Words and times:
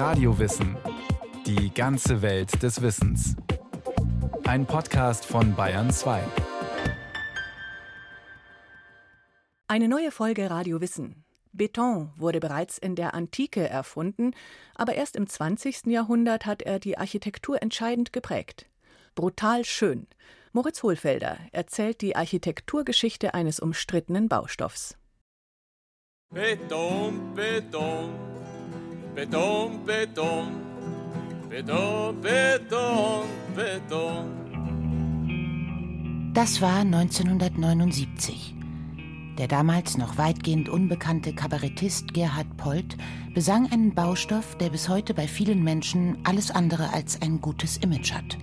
Radiowissen. 0.00 0.78
Die 1.44 1.74
ganze 1.74 2.22
Welt 2.22 2.62
des 2.62 2.80
Wissens. 2.80 3.36
Ein 4.44 4.64
Podcast 4.64 5.26
von 5.26 5.54
Bayern 5.54 5.90
2. 5.90 6.22
Eine 9.68 9.88
neue 9.88 10.10
Folge 10.10 10.48
Radio 10.48 10.80
Wissen. 10.80 11.22
Beton 11.52 12.14
wurde 12.16 12.40
bereits 12.40 12.78
in 12.78 12.96
der 12.96 13.12
Antike 13.12 13.68
erfunden, 13.68 14.30
aber 14.74 14.94
erst 14.94 15.16
im 15.16 15.26
20. 15.26 15.88
Jahrhundert 15.88 16.46
hat 16.46 16.62
er 16.62 16.78
die 16.78 16.96
Architektur 16.96 17.60
entscheidend 17.60 18.14
geprägt. 18.14 18.70
Brutal 19.14 19.66
schön. 19.66 20.06
Moritz 20.52 20.82
Hohlfelder 20.82 21.36
erzählt 21.52 22.00
die 22.00 22.16
Architekturgeschichte 22.16 23.34
eines 23.34 23.60
umstrittenen 23.60 24.30
Baustoffs. 24.30 24.96
Beton, 26.32 27.34
Beton, 27.34 28.29
Beton, 29.14 29.84
Beton, 29.84 30.46
Beton, 31.48 32.20
Beton, 32.20 33.26
Beton. 33.56 34.40
Das 36.32 36.62
war 36.62 36.80
1979. 36.80 38.54
Der 39.36 39.48
damals 39.48 39.98
noch 39.98 40.16
weitgehend 40.16 40.68
unbekannte 40.68 41.32
Kabarettist 41.32 42.14
Gerhard 42.14 42.56
Polt 42.56 42.96
besang 43.34 43.70
einen 43.72 43.94
Baustoff, 43.94 44.56
der 44.58 44.70
bis 44.70 44.88
heute 44.88 45.12
bei 45.12 45.26
vielen 45.26 45.64
Menschen 45.64 46.18
alles 46.22 46.52
andere 46.52 46.92
als 46.92 47.20
ein 47.20 47.40
gutes 47.40 47.78
Image 47.78 48.12
hat. 48.12 48.38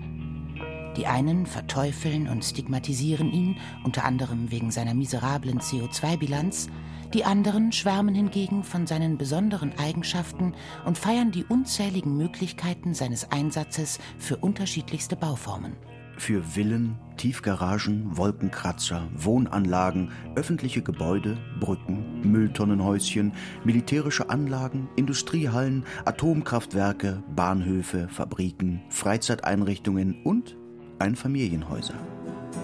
Die 0.98 1.06
einen 1.06 1.46
verteufeln 1.46 2.28
und 2.28 2.44
stigmatisieren 2.44 3.32
ihn, 3.32 3.56
unter 3.84 4.04
anderem 4.04 4.50
wegen 4.50 4.70
seiner 4.70 4.92
miserablen 4.92 5.60
CO2-Bilanz, 5.60 6.68
die 7.14 7.24
anderen 7.24 7.72
schwärmen 7.72 8.14
hingegen 8.14 8.64
von 8.64 8.86
seinen 8.86 9.16
besonderen 9.16 9.72
Eigenschaften 9.78 10.54
und 10.84 10.98
feiern 10.98 11.30
die 11.30 11.44
unzähligen 11.44 12.16
Möglichkeiten 12.16 12.94
seines 12.94 13.30
Einsatzes 13.30 13.98
für 14.18 14.36
unterschiedlichste 14.36 15.16
Bauformen. 15.16 15.76
Für 16.18 16.42
Villen, 16.42 16.98
Tiefgaragen, 17.16 18.16
Wolkenkratzer, 18.16 19.06
Wohnanlagen, 19.14 20.10
öffentliche 20.34 20.82
Gebäude, 20.82 21.38
Brücken, 21.60 22.20
Mülltonnenhäuschen, 22.22 23.32
militärische 23.62 24.28
Anlagen, 24.28 24.88
Industriehallen, 24.96 25.84
Atomkraftwerke, 26.04 27.22
Bahnhöfe, 27.36 28.08
Fabriken, 28.08 28.82
Freizeiteinrichtungen 28.88 30.20
und 30.24 30.56
Einfamilienhäuser. 30.98 31.94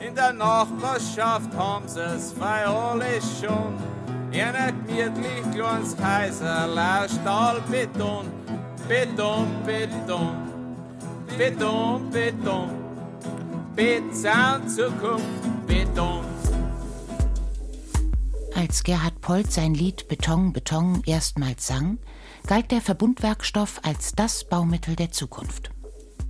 In 0.04 0.14
der 0.16 0.32
Nachbarschaft 0.32 1.54
haben 1.56 1.86
sie 1.86 2.00
es 2.00 2.34
alle 2.40 3.20
schon. 3.40 4.03
Ein 4.34 4.74
gemütlich 4.88 5.52
kleines 5.52 5.96
Häuser, 5.96 7.08
Stahlbeton, 7.08 8.26
Beton, 8.88 9.46
Beton, 9.64 10.36
Beton, 11.38 12.10
Beton, 12.10 12.70
Beton, 13.76 14.68
Zukunft, 14.68 15.66
Beton. 15.68 16.24
Als 18.56 18.82
Gerhard 18.82 19.20
Polt 19.20 19.52
sein 19.52 19.72
Lied 19.72 20.08
Beton, 20.08 20.52
Beton 20.52 21.02
erstmals 21.06 21.68
sang, 21.68 21.98
galt 22.48 22.72
der 22.72 22.80
Verbundwerkstoff 22.80 23.80
als 23.84 24.16
das 24.16 24.48
Baumittel 24.48 24.96
der 24.96 25.12
Zukunft. 25.12 25.70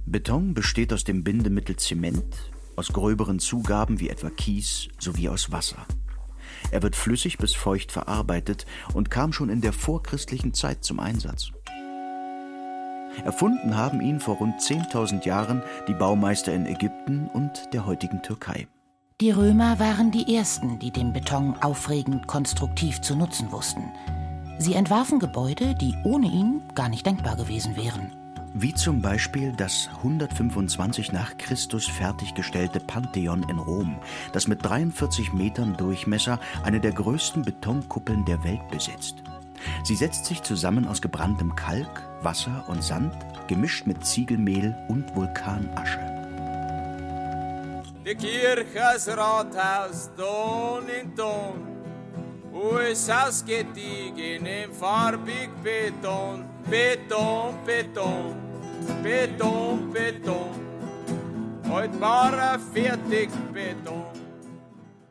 Beton 0.05 0.53
besteht 0.53 0.93
aus 0.93 1.05
dem 1.05 1.25
Bindemittel 1.25 1.77
Zement, 1.77 2.53
aus 2.77 2.93
gröberen 2.93 3.39
Zugaben 3.39 3.99
wie 3.99 4.11
etwa 4.11 4.29
Kies 4.29 4.89
sowie 4.99 5.31
aus 5.31 5.51
Wasser. 5.51 5.87
Er 6.70 6.83
wird 6.83 6.97
flüssig 6.97 7.39
bis 7.39 7.55
feucht 7.55 7.93
verarbeitet 7.93 8.67
und 8.95 9.11
kam 9.11 9.33
schon 9.33 9.48
in 9.48 9.61
der 9.61 9.73
vorchristlichen 9.73 10.55
Zeit 10.55 10.84
zum 10.84 11.01
Einsatz. 11.01 11.51
Erfunden 13.25 13.77
haben 13.77 14.01
ihn 14.01 14.19
vor 14.19 14.37
rund 14.37 14.61
10.000 14.61 15.25
Jahren 15.25 15.62
die 15.87 15.95
Baumeister 15.95 16.53
in 16.53 16.67
Ägypten 16.67 17.29
und 17.33 17.73
der 17.73 17.87
heutigen 17.87 18.23
Türkei. 18.23 18.67
Die 19.20 19.30
Römer 19.30 19.79
waren 19.79 20.11
die 20.11 20.35
ersten, 20.35 20.80
die 20.80 20.91
den 20.91 21.13
Beton 21.13 21.55
aufregend 21.61 22.27
konstruktiv 22.27 23.01
zu 23.01 23.14
nutzen 23.14 23.52
wussten. 23.52 23.92
Sie 24.58 24.75
entwarfen 24.75 25.20
Gebäude, 25.20 25.77
die 25.77 25.95
ohne 26.05 26.27
ihn 26.27 26.63
gar 26.75 26.89
nicht 26.89 27.07
denkbar 27.07 27.36
gewesen 27.36 27.77
wären 27.77 28.11
wie 28.55 28.73
zum 28.73 29.03
Beispiel 29.03 29.53
das 29.53 29.89
125 29.97 31.13
nach 31.13 31.37
Christus 31.37 31.87
fertiggestellte 31.87 32.79
Pantheon 32.79 33.45
in 33.48 33.59
Rom, 33.59 33.98
das 34.33 34.47
mit 34.47 34.65
43 34.65 35.33
Metern 35.33 35.77
Durchmesser 35.77 36.39
eine 36.63 36.81
der 36.81 36.93
größten 36.93 37.43
Betonkuppeln 37.43 38.25
der 38.25 38.43
Welt 38.45 38.67
besitzt. 38.70 39.17
Sie 39.83 39.97
setzt 39.97 40.27
sich 40.27 40.43
zusammen 40.43 40.87
aus 40.87 41.03
gebranntem 41.03 41.57
Kalk, 41.57 42.03
Wasser 42.23 42.64
und 42.69 42.83
Sand, 42.83 43.14
gemischt 43.48 43.87
mit 43.87 44.07
Ziegelmehl 44.07 44.77
und 44.89 45.14
Vulkanasche. 45.17 45.98
Die 48.07 48.14
Kirche, 48.14 48.67
das 48.75 49.09
Rathaus, 49.09 50.11
Ton 50.17 50.85
in 50.89 51.17
Ton, 51.17 51.67
wo 52.53 52.79
es 52.79 53.11
ausgediegen 53.11 54.47
im 54.47 54.73
farbig 54.73 55.51
Beton, 55.63 56.45
Beton, 56.70 57.55
Beton. 57.67 58.44
Beton, 59.02 59.92
Beton. 59.92 60.50
Heute 61.68 62.00
war 62.00 62.33
er 62.36 62.58
fertig, 62.58 63.30
Beton. 63.52 64.05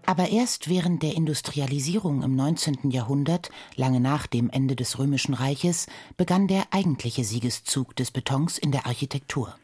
Aber 0.06 0.30
erst 0.30 0.70
während 0.70 1.02
der 1.02 1.16
Industrialisierung 1.16 2.24
im 2.24 2.36
19. 2.36 2.92
Jahrhundert, 2.92 3.52
lange 3.76 4.00
nach 4.00 4.28
dem 4.28 4.50
Ende 4.50 4.76
des 4.76 5.00
Römischen 5.00 5.34
Reiches, 5.34 5.88
begann 6.18 6.48
der 6.48 6.66
eigentliche 6.72 7.24
Siegeszug 7.24 7.96
des 7.96 8.12
Betons 8.12 8.58
in 8.58 8.72
der 8.72 8.86
Architektur. 8.86 9.56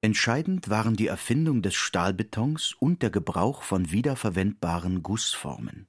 Entscheidend 0.00 0.68
waren 0.68 0.94
die 0.94 1.06
Erfindung 1.06 1.62
des 1.62 1.74
Stahlbetons 1.74 2.74
und 2.78 3.02
der 3.02 3.10
Gebrauch 3.10 3.62
von 3.62 3.90
wiederverwendbaren 3.92 5.02
Gussformen. 5.02 5.86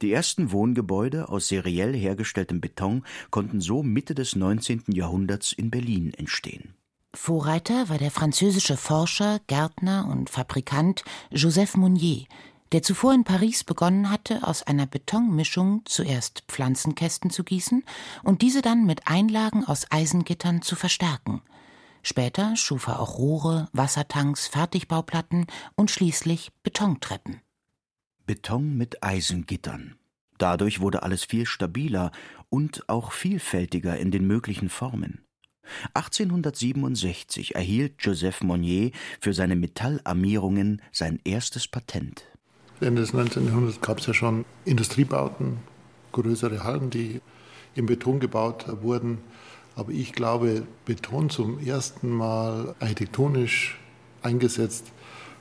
Die 0.00 0.12
ersten 0.12 0.52
Wohngebäude 0.52 1.28
aus 1.28 1.48
seriell 1.48 1.94
hergestelltem 1.94 2.60
Beton 2.60 3.04
konnten 3.30 3.60
so 3.60 3.82
Mitte 3.82 4.14
des 4.14 4.36
19. 4.36 4.84
Jahrhunderts 4.88 5.52
in 5.52 5.70
Berlin 5.70 6.12
entstehen. 6.14 6.74
Vorreiter 7.14 7.88
war 7.88 7.98
der 7.98 8.10
französische 8.10 8.76
Forscher, 8.76 9.40
Gärtner 9.46 10.08
und 10.10 10.30
Fabrikant 10.30 11.04
Joseph 11.30 11.76
Monnier, 11.76 12.24
der 12.72 12.82
zuvor 12.82 13.12
in 13.12 13.24
Paris 13.24 13.64
begonnen 13.64 14.08
hatte, 14.08 14.46
aus 14.46 14.62
einer 14.62 14.86
Betonmischung 14.86 15.82
zuerst 15.84 16.44
Pflanzenkästen 16.48 17.30
zu 17.30 17.44
gießen 17.44 17.84
und 18.22 18.40
diese 18.40 18.62
dann 18.62 18.86
mit 18.86 19.08
Einlagen 19.08 19.64
aus 19.66 19.86
Eisengittern 19.90 20.62
zu 20.62 20.74
verstärken. 20.74 21.42
Später 22.02 22.56
schuf 22.56 22.88
er 22.88 22.98
auch 22.98 23.18
Rohre, 23.18 23.68
Wassertanks, 23.72 24.48
Fertigbauplatten 24.48 25.46
und 25.76 25.90
schließlich 25.90 26.50
Betontreppen. 26.62 27.40
Beton 28.26 28.76
mit 28.76 29.04
Eisengittern. 29.04 29.96
Dadurch 30.38 30.80
wurde 30.80 31.02
alles 31.02 31.24
viel 31.24 31.44
stabiler 31.44 32.10
und 32.48 32.88
auch 32.88 33.12
vielfältiger 33.12 33.98
in 33.98 34.10
den 34.10 34.26
möglichen 34.26 34.70
Formen. 34.70 35.24
1867 35.94 37.54
erhielt 37.54 37.94
Joseph 37.98 38.42
Monnier 38.42 38.90
für 39.20 39.34
seine 39.34 39.56
Metallarmierungen 39.56 40.82
sein 40.92 41.20
erstes 41.24 41.68
Patent. 41.68 42.24
Ende 42.80 43.02
des 43.02 43.12
19. 43.12 43.46
Jahrhunderts 43.46 43.80
gab 43.80 43.98
es 43.98 44.06
ja 44.06 44.14
schon 44.14 44.44
Industriebauten, 44.64 45.58
größere 46.10 46.64
Hallen, 46.64 46.90
die 46.90 47.20
im 47.74 47.86
Beton 47.86 48.20
gebaut 48.20 48.66
wurden. 48.82 49.18
Aber 49.76 49.92
ich 49.92 50.12
glaube, 50.12 50.66
Beton 50.84 51.30
zum 51.30 51.58
ersten 51.64 52.10
Mal 52.10 52.74
architektonisch 52.80 53.78
eingesetzt 54.22 54.92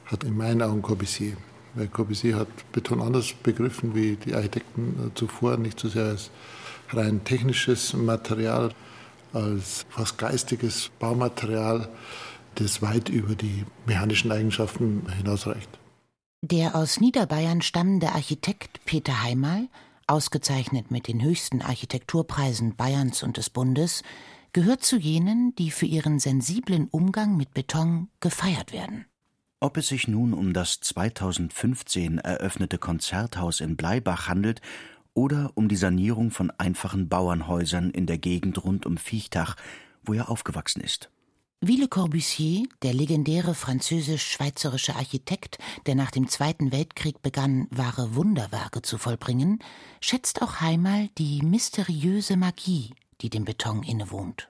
hat 0.06 0.24
in 0.24 0.38
meinen 0.38 0.62
Augen 0.62 0.82
Corbusier. 0.82 1.36
Weil 1.74 1.88
Corbusier 1.88 2.36
hat 2.36 2.48
Beton 2.72 3.02
anders 3.02 3.34
begriffen 3.34 3.96
wie 3.96 4.18
die 4.18 4.36
Architekten 4.36 5.12
zuvor, 5.16 5.58
nicht 5.58 5.80
so 5.80 5.90
sehr 5.90 6.06
als 6.06 6.32
rein 6.90 7.24
technisches 7.24 7.94
Material, 7.94 8.72
als 9.34 9.86
fast 9.90 10.18
geistiges 10.18 10.90
Baumaterial, 11.00 11.90
das 12.56 12.82
weit 12.82 13.10
über 13.10 13.36
die 13.36 13.66
mechanischen 13.86 14.32
Eigenschaften 14.32 15.04
hinausreicht. 15.18 15.70
Der 16.42 16.76
aus 16.76 17.00
Niederbayern 17.00 17.62
stammende 17.62 18.14
Architekt 18.14 18.84
Peter 18.86 19.22
Heimal, 19.24 19.68
ausgezeichnet 20.08 20.92
mit 20.92 21.08
den 21.08 21.22
höchsten 21.22 21.62
Architekturpreisen 21.62 22.76
Bayerns 22.76 23.24
und 23.24 23.38
des 23.38 23.50
Bundes, 23.50 24.04
gehört 24.54 24.84
zu 24.84 24.98
jenen, 24.98 25.56
die 25.56 25.72
für 25.72 25.86
ihren 25.86 26.20
sensiblen 26.20 26.88
Umgang 26.90 27.38
mit 27.38 27.54
Beton 27.54 28.10
gefeiert 28.20 28.74
werden. 28.74 29.06
Ob 29.60 29.78
es 29.78 29.90
sich 29.90 30.08
nun 30.08 30.34
um 30.34 30.54
das 30.54 30.80
2015 30.80 32.18
eröffnete 32.18 32.80
Konzerthaus 32.80 33.60
in 33.60 33.78
Bleibach 33.78 34.28
handelt 34.28 34.60
oder 35.14 35.52
um 35.56 35.68
die 35.68 35.76
Sanierung 35.76 36.32
von 36.32 36.52
einfachen 36.52 37.10
Bauernhäusern 37.10 37.92
in 37.92 38.06
der 38.06 38.18
Gegend 38.18 38.64
rund 38.64 38.86
um 38.86 38.98
Viechtach, 38.98 39.56
wo 40.04 40.14
er 40.14 40.30
aufgewachsen 40.30 40.82
ist. 40.82 41.10
Wie 41.64 41.78
Le 41.78 41.88
Corbusier, 41.88 42.68
der 42.82 42.96
legendäre 42.96 43.54
französisch-schweizerische 43.54 44.96
Architekt, 44.96 45.60
der 45.86 45.94
nach 45.94 46.10
dem 46.10 46.28
Zweiten 46.28 46.72
Weltkrieg 46.72 47.22
begann, 47.22 47.68
wahre 47.70 48.16
Wunderwerke 48.16 48.82
zu 48.82 48.98
vollbringen, 48.98 49.60
schätzt 50.00 50.42
auch 50.42 50.60
Heimal 50.60 51.10
die 51.20 51.44
mysteriöse 51.44 52.36
Magie, 52.36 52.96
die 53.22 53.30
dem 53.30 53.46
Beton 53.46 53.84
innewohnt. 53.84 54.48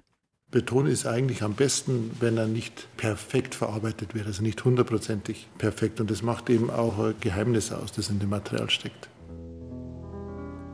Beton 0.52 0.86
ist 0.86 1.06
eigentlich 1.06 1.44
am 1.44 1.54
besten, 1.54 2.12
wenn 2.22 2.38
er 2.38 2.48
nicht 2.48 2.88
perfekt 2.96 3.56
verarbeitet 3.56 4.16
wird, 4.16 4.28
also 4.28 4.42
nicht 4.42 4.64
hundertprozentig 4.64 5.50
perfekt. 5.58 6.00
Und 6.00 6.10
das 6.10 6.22
macht 6.22 6.50
eben 6.50 6.70
auch 6.70 6.98
ein 6.98 7.16
Geheimnis 7.20 7.74
aus, 7.74 7.92
das 7.92 8.10
in 8.10 8.20
dem 8.20 8.30
Material 8.30 8.70
steckt. 8.70 9.10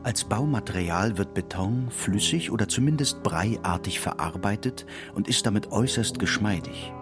Als 0.04 0.24
Baumaterial 0.24 1.18
wird 1.18 1.34
Beton 1.34 1.90
flüssig 1.90 2.50
oder 2.50 2.68
zumindest 2.68 3.22
breiartig 3.22 4.00
verarbeitet 4.00 4.86
und 5.14 5.28
ist 5.28 5.44
damit 5.44 5.72
äußerst 5.72 6.18
geschmeidig. 6.18 6.92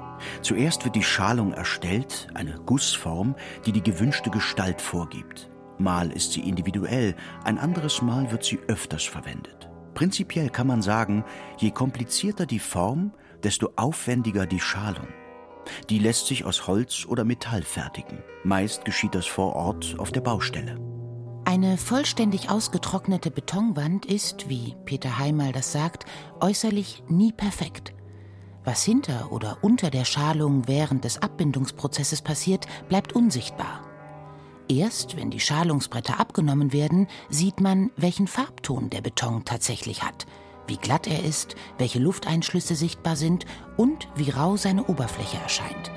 Zuerst 0.40 0.84
wird 0.84 0.96
die 0.96 1.02
Schalung 1.02 1.52
erstellt, 1.52 2.28
eine 2.34 2.58
Gussform, 2.64 3.36
die 3.66 3.72
die 3.72 3.82
gewünschte 3.82 4.30
Gestalt 4.30 4.80
vorgibt. 4.80 5.50
Mal 5.78 6.10
ist 6.10 6.32
sie 6.32 6.40
individuell, 6.40 7.14
ein 7.44 7.58
anderes 7.58 8.00
Mal 8.00 8.30
wird 8.32 8.44
sie 8.44 8.58
öfters 8.66 9.04
verwendet. 9.04 9.68
Prinzipiell 9.92 10.48
kann 10.48 10.66
man 10.66 10.80
sagen, 10.80 11.22
je 11.58 11.70
komplizierter 11.70 12.46
die 12.46 12.58
Form, 12.58 13.12
desto 13.42 13.70
aufwendiger 13.76 14.46
die 14.46 14.60
Schalung. 14.60 15.08
Die 15.90 15.98
lässt 15.98 16.26
sich 16.26 16.44
aus 16.44 16.66
Holz 16.66 17.04
oder 17.06 17.24
Metall 17.24 17.62
fertigen. 17.62 18.22
Meist 18.42 18.84
geschieht 18.84 19.14
das 19.14 19.26
vor 19.26 19.54
Ort 19.54 19.96
auf 19.98 20.12
der 20.12 20.20
Baustelle. 20.22 20.95
Eine 21.48 21.78
vollständig 21.78 22.50
ausgetrocknete 22.50 23.30
Betonwand 23.30 24.04
ist, 24.04 24.48
wie 24.48 24.74
Peter 24.84 25.16
Heimal 25.16 25.52
das 25.52 25.70
sagt, 25.70 26.04
äußerlich 26.40 27.04
nie 27.08 27.30
perfekt. 27.30 27.94
Was 28.64 28.82
hinter 28.82 29.30
oder 29.30 29.58
unter 29.62 29.90
der 29.90 30.04
Schalung 30.04 30.66
während 30.66 31.04
des 31.04 31.22
Abbindungsprozesses 31.22 32.20
passiert, 32.20 32.66
bleibt 32.88 33.12
unsichtbar. 33.12 33.82
Erst 34.68 35.16
wenn 35.16 35.30
die 35.30 35.38
Schalungsbretter 35.38 36.18
abgenommen 36.18 36.72
werden, 36.72 37.06
sieht 37.28 37.60
man, 37.60 37.92
welchen 37.96 38.26
Farbton 38.26 38.90
der 38.90 39.02
Beton 39.02 39.44
tatsächlich 39.44 40.02
hat, 40.02 40.26
wie 40.66 40.78
glatt 40.78 41.06
er 41.06 41.22
ist, 41.22 41.54
welche 41.78 42.00
Lufteinschlüsse 42.00 42.74
sichtbar 42.74 43.14
sind 43.14 43.46
und 43.76 44.08
wie 44.16 44.30
rau 44.30 44.56
seine 44.56 44.86
Oberfläche 44.86 45.36
erscheint. 45.36 45.92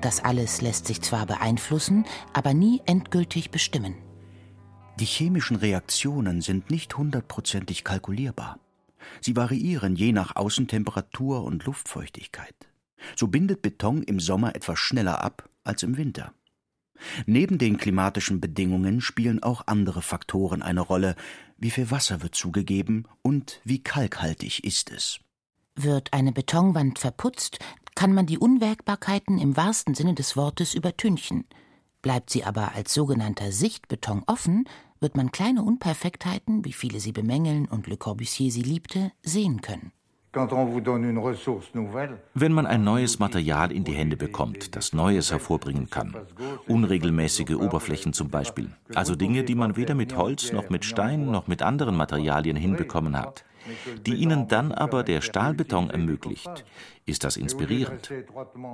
Das 0.00 0.24
alles 0.24 0.62
lässt 0.62 0.86
sich 0.86 1.02
zwar 1.02 1.26
beeinflussen, 1.26 2.06
aber 2.32 2.54
nie 2.54 2.80
endgültig 2.86 3.50
bestimmen. 3.50 3.96
Die 4.98 5.04
chemischen 5.04 5.56
Reaktionen 5.56 6.42
sind 6.42 6.70
nicht 6.70 6.96
hundertprozentig 6.96 7.82
kalkulierbar. 7.82 8.58
Sie 9.20 9.34
variieren 9.36 9.96
je 9.96 10.12
nach 10.12 10.36
Außentemperatur 10.36 11.42
und 11.42 11.64
Luftfeuchtigkeit. 11.64 12.54
So 13.16 13.26
bindet 13.26 13.62
Beton 13.62 14.02
im 14.02 14.20
Sommer 14.20 14.54
etwas 14.54 14.78
schneller 14.78 15.22
ab 15.24 15.48
als 15.64 15.82
im 15.82 15.96
Winter. 15.96 16.32
Neben 17.26 17.58
den 17.58 17.78
klimatischen 17.78 18.40
Bedingungen 18.40 19.00
spielen 19.00 19.42
auch 19.42 19.66
andere 19.66 20.02
Faktoren 20.02 20.62
eine 20.62 20.80
Rolle. 20.80 21.16
Wie 21.56 21.70
viel 21.70 21.90
Wasser 21.90 22.22
wird 22.22 22.34
zugegeben 22.34 23.08
und 23.22 23.60
wie 23.64 23.82
kalkhaltig 23.82 24.62
ist 24.64 24.90
es? 24.90 25.18
Wird 25.74 26.12
eine 26.12 26.32
Betonwand 26.32 26.98
verputzt, 26.98 27.58
kann 27.94 28.12
man 28.12 28.26
die 28.26 28.38
Unwägbarkeiten 28.38 29.38
im 29.38 29.56
wahrsten 29.56 29.94
Sinne 29.94 30.14
des 30.14 30.36
Wortes 30.36 30.74
übertünchen. 30.74 31.44
Bleibt 32.02 32.30
sie 32.30 32.44
aber 32.44 32.74
als 32.74 32.92
sogenannter 32.92 33.52
Sichtbeton 33.52 34.24
offen, 34.26 34.68
wird 34.98 35.16
man 35.16 35.30
kleine 35.30 35.62
Unperfektheiten, 35.62 36.64
wie 36.64 36.72
viele 36.72 37.00
sie 37.00 37.12
bemängeln 37.12 37.66
und 37.66 37.86
Le 37.86 37.96
Corbusier 37.96 38.50
sie 38.50 38.62
liebte, 38.62 39.12
sehen 39.22 39.60
können. 39.60 39.92
Wenn 42.34 42.52
man 42.52 42.66
ein 42.66 42.84
neues 42.84 43.18
Material 43.18 43.70
in 43.70 43.84
die 43.84 43.92
Hände 43.92 44.16
bekommt, 44.16 44.74
das 44.74 44.94
Neues 44.94 45.30
hervorbringen 45.30 45.90
kann, 45.90 46.16
unregelmäßige 46.66 47.54
Oberflächen 47.56 48.14
zum 48.14 48.30
Beispiel, 48.30 48.70
also 48.94 49.14
Dinge, 49.14 49.44
die 49.44 49.54
man 49.54 49.76
weder 49.76 49.94
mit 49.94 50.16
Holz 50.16 50.50
noch 50.52 50.70
mit 50.70 50.86
Stein 50.86 51.26
noch 51.26 51.48
mit 51.48 51.60
anderen 51.62 51.96
Materialien 51.96 52.56
hinbekommen 52.56 53.18
hat, 53.18 53.44
die 54.06 54.14
ihnen 54.14 54.48
dann 54.48 54.72
aber 54.72 55.02
der 55.02 55.20
Stahlbeton 55.20 55.90
ermöglicht, 55.90 56.64
ist 57.06 57.24
das 57.24 57.36
inspirierend. 57.36 58.12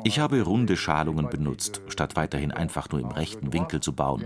Ich 0.04 0.18
habe 0.18 0.42
runde 0.42 0.76
Schalungen 0.76 1.28
benutzt, 1.28 1.82
statt 1.88 2.16
weiterhin 2.16 2.52
einfach 2.52 2.90
nur 2.90 3.00
im 3.00 3.10
rechten 3.10 3.52
Winkel 3.52 3.80
zu 3.80 3.94
bauen, 3.94 4.24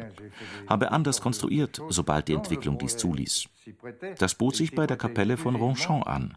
habe 0.69 0.93
anders 0.93 1.20
konstruiert, 1.20 1.81
sobald 1.88 2.29
die 2.29 2.35
Entwicklung 2.35 2.79
dies 2.79 2.97
zuließ. 2.97 3.49
Das 4.19 4.35
bot 4.35 4.56
sich 4.56 4.75
bei 4.75 4.87
der 4.87 4.97
Kapelle 4.97 5.37
von 5.37 5.56
Ronchamp 5.56 6.06
an 6.06 6.37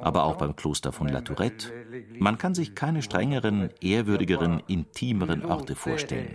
aber 0.00 0.24
auch 0.24 0.36
beim 0.36 0.56
Kloster 0.56 0.92
von 0.92 1.08
La 1.08 1.20
Tourette. 1.20 1.72
Man 2.18 2.38
kann 2.38 2.54
sich 2.54 2.74
keine 2.74 3.02
strengeren, 3.02 3.70
ehrwürdigeren, 3.80 4.62
intimeren 4.66 5.44
Orte 5.44 5.74
vorstellen. 5.74 6.34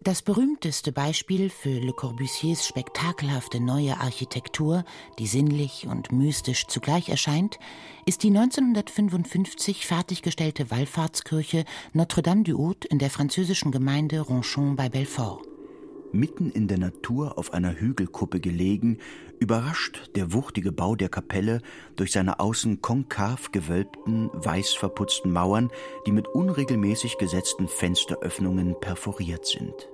Das 0.00 0.22
berühmteste 0.22 0.92
Beispiel 0.92 1.50
für 1.50 1.80
Le 1.80 1.92
Corbusiers 1.92 2.64
spektakelhafte 2.64 3.58
neue 3.58 3.98
Architektur, 3.98 4.84
die 5.18 5.26
sinnlich 5.26 5.88
und 5.88 6.12
mystisch 6.12 6.68
zugleich 6.68 7.08
erscheint, 7.08 7.58
ist 8.06 8.22
die 8.22 8.28
1955 8.28 9.86
fertiggestellte 9.86 10.70
Wallfahrtskirche 10.70 11.64
Notre-Dame-du-Haut 11.94 12.84
in 12.84 13.00
der 13.00 13.10
französischen 13.10 13.72
Gemeinde 13.72 14.20
Ronchon 14.20 14.76
bei 14.76 14.88
Belfort. 14.88 15.42
Mitten 16.12 16.50
in 16.50 16.68
der 16.68 16.78
Natur 16.78 17.38
auf 17.38 17.52
einer 17.52 17.78
Hügelkuppe 17.78 18.40
gelegen, 18.40 18.98
überrascht 19.38 20.10
der 20.14 20.32
wuchtige 20.32 20.72
Bau 20.72 20.96
der 20.96 21.08
Kapelle 21.08 21.60
durch 21.96 22.12
seine 22.12 22.40
außen 22.40 22.80
konkav 22.80 23.52
gewölbten, 23.52 24.30
weiß 24.32 24.74
verputzten 24.74 25.32
Mauern, 25.32 25.70
die 26.06 26.12
mit 26.12 26.28
unregelmäßig 26.28 27.18
gesetzten 27.18 27.68
Fensteröffnungen 27.68 28.78
perforiert 28.80 29.46
sind. 29.46 29.88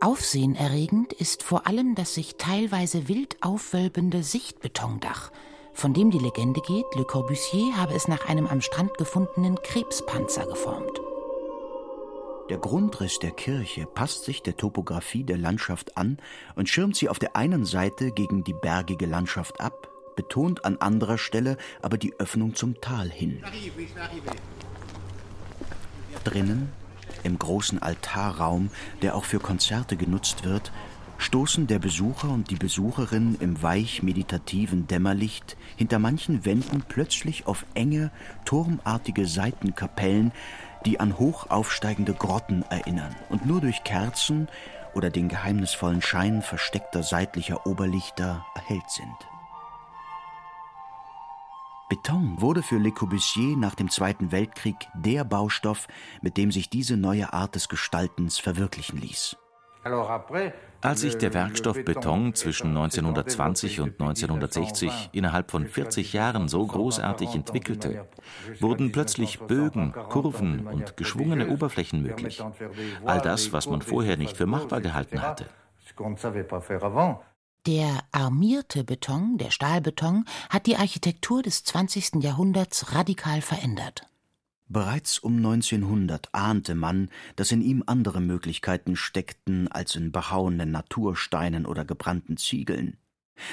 Aufsehenerregend 0.00 1.12
ist 1.12 1.42
vor 1.42 1.66
allem 1.66 1.94
das 1.94 2.14
sich 2.14 2.36
teilweise 2.36 3.08
wild 3.08 3.36
aufwölbende 3.40 4.22
Sichtbetondach, 4.22 5.32
von 5.72 5.94
dem 5.94 6.10
die 6.10 6.18
Legende 6.18 6.60
geht, 6.60 6.86
Le 6.96 7.04
Corbusier 7.04 7.76
habe 7.76 7.94
es 7.94 8.08
nach 8.08 8.28
einem 8.28 8.46
am 8.46 8.60
Strand 8.60 8.98
gefundenen 8.98 9.56
Krebspanzer 9.62 10.46
geformt. 10.46 11.00
Der 12.48 12.56
Grundriss 12.58 13.18
der 13.18 13.32
Kirche 13.32 13.84
passt 13.84 14.24
sich 14.24 14.42
der 14.42 14.56
Topographie 14.56 15.22
der 15.22 15.36
Landschaft 15.36 15.98
an 15.98 16.16
und 16.56 16.68
schirmt 16.68 16.96
sie 16.96 17.10
auf 17.10 17.18
der 17.18 17.36
einen 17.36 17.66
Seite 17.66 18.10
gegen 18.10 18.42
die 18.42 18.54
bergige 18.54 19.04
Landschaft 19.04 19.60
ab, 19.60 19.88
betont 20.16 20.64
an 20.64 20.78
anderer 20.78 21.18
Stelle 21.18 21.58
aber 21.82 21.98
die 21.98 22.14
Öffnung 22.18 22.54
zum 22.54 22.80
Tal 22.80 23.10
hin. 23.10 23.42
Drinnen, 26.24 26.72
im 27.22 27.38
großen 27.38 27.82
Altarraum, 27.82 28.70
der 29.02 29.14
auch 29.14 29.24
für 29.24 29.40
Konzerte 29.40 29.96
genutzt 29.96 30.44
wird, 30.44 30.72
stoßen 31.18 31.66
der 31.66 31.80
Besucher 31.80 32.30
und 32.30 32.50
die 32.50 32.56
Besucherin 32.56 33.36
im 33.40 33.60
weich 33.62 34.02
meditativen 34.02 34.86
Dämmerlicht 34.86 35.56
hinter 35.76 35.98
manchen 35.98 36.44
Wänden 36.44 36.82
plötzlich 36.88 37.46
auf 37.46 37.66
enge, 37.74 38.10
turmartige 38.44 39.26
Seitenkapellen, 39.26 40.32
die 40.88 41.00
an 41.00 41.18
hoch 41.18 41.50
aufsteigende 41.50 42.14
Grotten 42.14 42.62
erinnern 42.70 43.14
und 43.28 43.44
nur 43.44 43.60
durch 43.60 43.84
Kerzen 43.84 44.48
oder 44.94 45.10
den 45.10 45.28
geheimnisvollen 45.28 46.00
Schein 46.00 46.40
versteckter 46.40 47.02
seitlicher 47.02 47.66
Oberlichter 47.66 48.46
erhellt 48.54 48.88
sind. 48.88 49.28
Beton 51.90 52.40
wurde 52.40 52.62
für 52.62 52.78
Le 52.78 52.90
Corbusier 52.90 53.58
nach 53.58 53.74
dem 53.74 53.90
Zweiten 53.90 54.32
Weltkrieg 54.32 54.88
der 54.94 55.24
Baustoff, 55.24 55.88
mit 56.22 56.38
dem 56.38 56.50
sich 56.50 56.70
diese 56.70 56.96
neue 56.96 57.34
Art 57.34 57.54
des 57.54 57.68
Gestaltens 57.68 58.38
verwirklichen 58.38 58.98
ließ. 58.98 59.36
Als 60.80 61.00
sich 61.00 61.18
der 61.18 61.34
Werkstoff 61.34 61.84
Beton 61.84 62.34
zwischen 62.34 62.68
1920 62.68 63.80
und 63.80 64.00
1960 64.00 65.10
innerhalb 65.12 65.50
von 65.50 65.66
40 65.66 66.12
Jahren 66.12 66.48
so 66.48 66.64
großartig 66.64 67.34
entwickelte, 67.34 68.06
wurden 68.60 68.92
plötzlich 68.92 69.40
Bögen, 69.40 69.92
Kurven 69.92 70.66
und 70.66 70.96
geschwungene 70.96 71.48
Oberflächen 71.48 72.02
möglich. 72.02 72.42
All 73.04 73.20
das, 73.20 73.52
was 73.52 73.68
man 73.68 73.82
vorher 73.82 74.16
nicht 74.16 74.36
für 74.36 74.46
machbar 74.46 74.80
gehalten 74.80 75.20
hatte. 75.20 75.46
Der 77.66 77.98
armierte 78.12 78.84
Beton, 78.84 79.36
der 79.36 79.50
Stahlbeton, 79.50 80.24
hat 80.48 80.66
die 80.66 80.76
Architektur 80.76 81.42
des 81.42 81.64
20. 81.64 82.22
Jahrhunderts 82.22 82.94
radikal 82.94 83.40
verändert. 83.40 84.06
Bereits 84.68 85.18
um 85.18 85.36
1900 85.36 86.28
ahnte 86.32 86.74
man, 86.74 87.08
dass 87.36 87.52
in 87.52 87.62
ihm 87.62 87.82
andere 87.86 88.20
Möglichkeiten 88.20 88.96
steckten 88.96 89.68
als 89.68 89.96
in 89.96 90.12
behauenen 90.12 90.70
Natursteinen 90.70 91.64
oder 91.64 91.86
gebrannten 91.86 92.36
Ziegeln, 92.36 92.98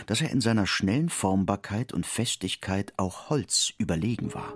dass 0.07 0.19
er 0.19 0.31
in 0.31 0.41
seiner 0.41 0.67
schnellen 0.67 1.09
Formbarkeit 1.09 1.93
und 1.93 2.05
Festigkeit 2.05 2.93
auch 2.97 3.29
Holz 3.29 3.73
überlegen 3.77 4.33
war. 4.33 4.53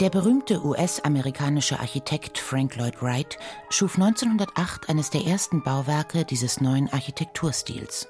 Der 0.00 0.10
berühmte 0.10 0.64
US-amerikanische 0.64 1.78
Architekt 1.78 2.38
Frank 2.38 2.76
Lloyd 2.76 3.00
Wright 3.00 3.38
schuf 3.68 3.94
1908 3.94 4.88
eines 4.88 5.10
der 5.10 5.24
ersten 5.24 5.62
Bauwerke 5.62 6.24
dieses 6.24 6.60
neuen 6.60 6.92
Architekturstils. 6.92 8.08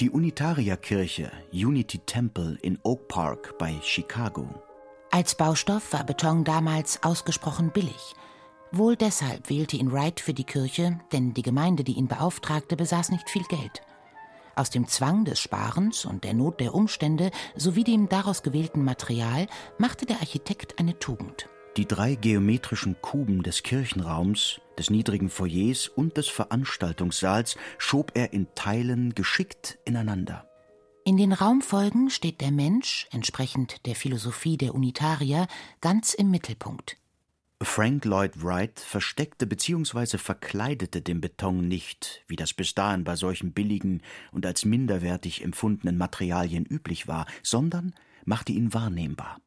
Die 0.00 0.10
Unitarierkirche 0.10 1.30
Unity 1.52 2.00
Temple 2.00 2.58
in 2.62 2.80
Oak 2.82 3.06
Park 3.06 3.56
bei 3.58 3.78
Chicago. 3.80 4.60
Als 5.12 5.36
Baustoff 5.36 5.92
war 5.92 6.02
Beton 6.02 6.42
damals 6.42 7.00
ausgesprochen 7.04 7.70
billig. 7.70 8.16
Wohl 8.72 8.96
deshalb 8.96 9.48
wählte 9.48 9.76
ihn 9.76 9.92
Wright 9.92 10.18
für 10.18 10.34
die 10.34 10.42
Kirche, 10.42 10.98
denn 11.12 11.32
die 11.32 11.42
Gemeinde, 11.42 11.84
die 11.84 11.92
ihn 11.92 12.08
beauftragte, 12.08 12.74
besaß 12.74 13.10
nicht 13.10 13.30
viel 13.30 13.44
Geld. 13.44 13.82
Aus 14.56 14.68
dem 14.68 14.88
Zwang 14.88 15.24
des 15.24 15.38
Sparens 15.38 16.04
und 16.04 16.24
der 16.24 16.34
Not 16.34 16.58
der 16.58 16.74
Umstände 16.74 17.30
sowie 17.54 17.84
dem 17.84 18.08
daraus 18.08 18.42
gewählten 18.42 18.82
Material 18.82 19.46
machte 19.78 20.06
der 20.06 20.16
Architekt 20.16 20.80
eine 20.80 20.98
Tugend. 20.98 21.48
Die 21.76 21.88
drei 21.88 22.14
geometrischen 22.14 22.94
Kuben 23.00 23.42
des 23.42 23.64
Kirchenraums, 23.64 24.60
des 24.78 24.90
niedrigen 24.90 25.28
Foyers 25.28 25.88
und 25.88 26.16
des 26.16 26.28
Veranstaltungssaals 26.28 27.56
schob 27.78 28.12
er 28.14 28.32
in 28.32 28.46
Teilen 28.54 29.14
geschickt 29.16 29.78
ineinander. 29.84 30.48
In 31.04 31.16
den 31.16 31.32
Raumfolgen 31.32 32.10
steht 32.10 32.40
der 32.40 32.52
Mensch, 32.52 33.08
entsprechend 33.10 33.84
der 33.86 33.96
Philosophie 33.96 34.56
der 34.56 34.72
Unitarier, 34.72 35.48
ganz 35.80 36.14
im 36.14 36.30
Mittelpunkt. 36.30 36.96
Frank 37.60 38.04
Lloyd 38.04 38.40
Wright 38.40 38.78
versteckte 38.78 39.46
bzw. 39.46 40.18
verkleidete 40.18 41.02
den 41.02 41.20
Beton 41.20 41.66
nicht, 41.66 42.22
wie 42.28 42.36
das 42.36 42.54
bis 42.54 42.74
dahin 42.74 43.02
bei 43.02 43.16
solchen 43.16 43.52
billigen 43.52 44.00
und 44.30 44.46
als 44.46 44.64
minderwertig 44.64 45.42
empfundenen 45.42 45.98
Materialien 45.98 46.64
üblich 46.64 47.08
war, 47.08 47.26
sondern 47.42 47.94
machte 48.24 48.52
ihn 48.52 48.72
wahrnehmbar. 48.72 49.40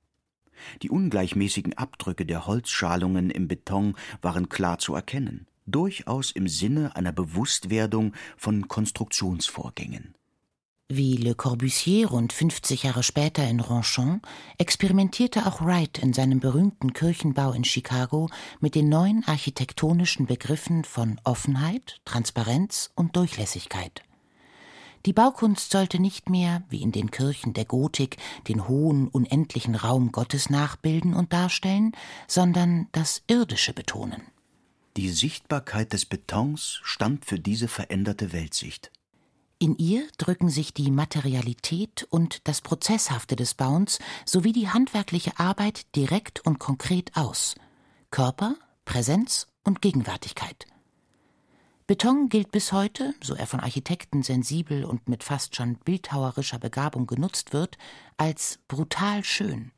Die 0.82 0.90
ungleichmäßigen 0.90 1.78
Abdrücke 1.78 2.26
der 2.26 2.46
Holzschalungen 2.46 3.30
im 3.30 3.48
Beton 3.48 3.96
waren 4.22 4.50
klar 4.50 4.80
zu 4.80 4.96
erkennen, 4.96 5.48
durchaus 5.66 6.32
im 6.32 6.48
Sinne 6.48 6.96
einer 6.96 7.12
Bewusstwerdung 7.12 8.14
von 8.38 8.68
Konstruktionsvorgängen. 8.68 10.14
Wie 10.90 11.18
Le 11.18 11.36
Corbusier 11.36 12.08
rund 12.08 12.32
50 12.32 12.84
Jahre 12.84 13.04
später 13.04 13.46
in 13.46 13.60
Ronchon 13.60 14.22
experimentierte 14.58 15.46
auch 15.46 15.60
Wright 15.60 15.98
in 15.98 16.14
seinem 16.14 16.40
berühmten 16.40 16.94
Kirchenbau 16.94 17.52
in 17.52 17.66
Chicago 17.66 18.30
mit 18.62 18.74
den 18.74 18.88
neuen 18.88 19.26
architektonischen 19.28 20.28
Begriffen 20.28 20.86
von 20.86 21.20
Offenheit, 21.26 22.00
Transparenz 22.06 22.90
und 22.96 23.18
Durchlässigkeit. 23.18 24.07
Die 25.06 25.14
Baukunst 25.14 25.72
sollte 25.72 26.00
nicht 26.00 26.30
mehr, 26.30 26.64
wie 26.70 26.82
in 26.82 26.92
den 26.92 27.12
Kirchen 27.12 27.54
der 27.54 27.66
Gotik, 27.66 28.18
den 28.48 28.68
hohen, 28.68 29.08
unendlichen 29.08 29.76
Raum 29.76 30.12
Gottes 30.12 30.50
nachbilden 30.50 31.14
und 31.14 31.34
darstellen, 31.34 31.94
sondern 32.28 32.88
das 32.92 33.22
Irdische 33.28 33.74
betonen. 33.74 34.22
Die 34.98 35.10
Sichtbarkeit 35.10 35.94
des 35.94 36.06
Betons 36.06 36.80
stand 36.84 37.26
für 37.26 37.40
diese 37.40 37.68
veränderte 37.68 38.34
Weltsicht. 38.34 38.92
In 39.60 39.76
ihr 39.78 40.08
drücken 40.18 40.50
sich 40.50 40.74
die 40.74 40.92
Materialität 40.92 42.06
und 42.10 42.48
das 42.48 42.62
Prozesshafte 42.62 43.36
des 43.36 43.56
Bauens 43.56 44.00
sowie 44.26 44.54
die 44.54 44.70
handwerkliche 44.70 45.40
Arbeit 45.40 45.96
direkt 45.96 46.46
und 46.46 46.60
konkret 46.60 47.16
aus. 47.16 47.56
Körper, 48.12 48.56
Präsenz 48.86 49.48
und 49.64 49.82
Gegenwärtigkeit. 49.82 50.68
Beton 51.88 52.28
gilt 52.28 52.52
bis 52.52 52.74
heute, 52.74 53.14
so 53.24 53.34
er 53.34 53.48
von 53.48 53.62
Architekten 53.62 54.22
sensibel 54.22 54.84
und 54.84 55.08
mit 55.08 55.24
fast 55.24 55.56
schon 55.56 55.76
bildhauerischer 55.76 56.60
Begabung 56.60 57.08
genutzt 57.08 57.54
wird, 57.54 57.78
als 58.18 58.60
brutal 58.68 59.24
schön. 59.24 59.72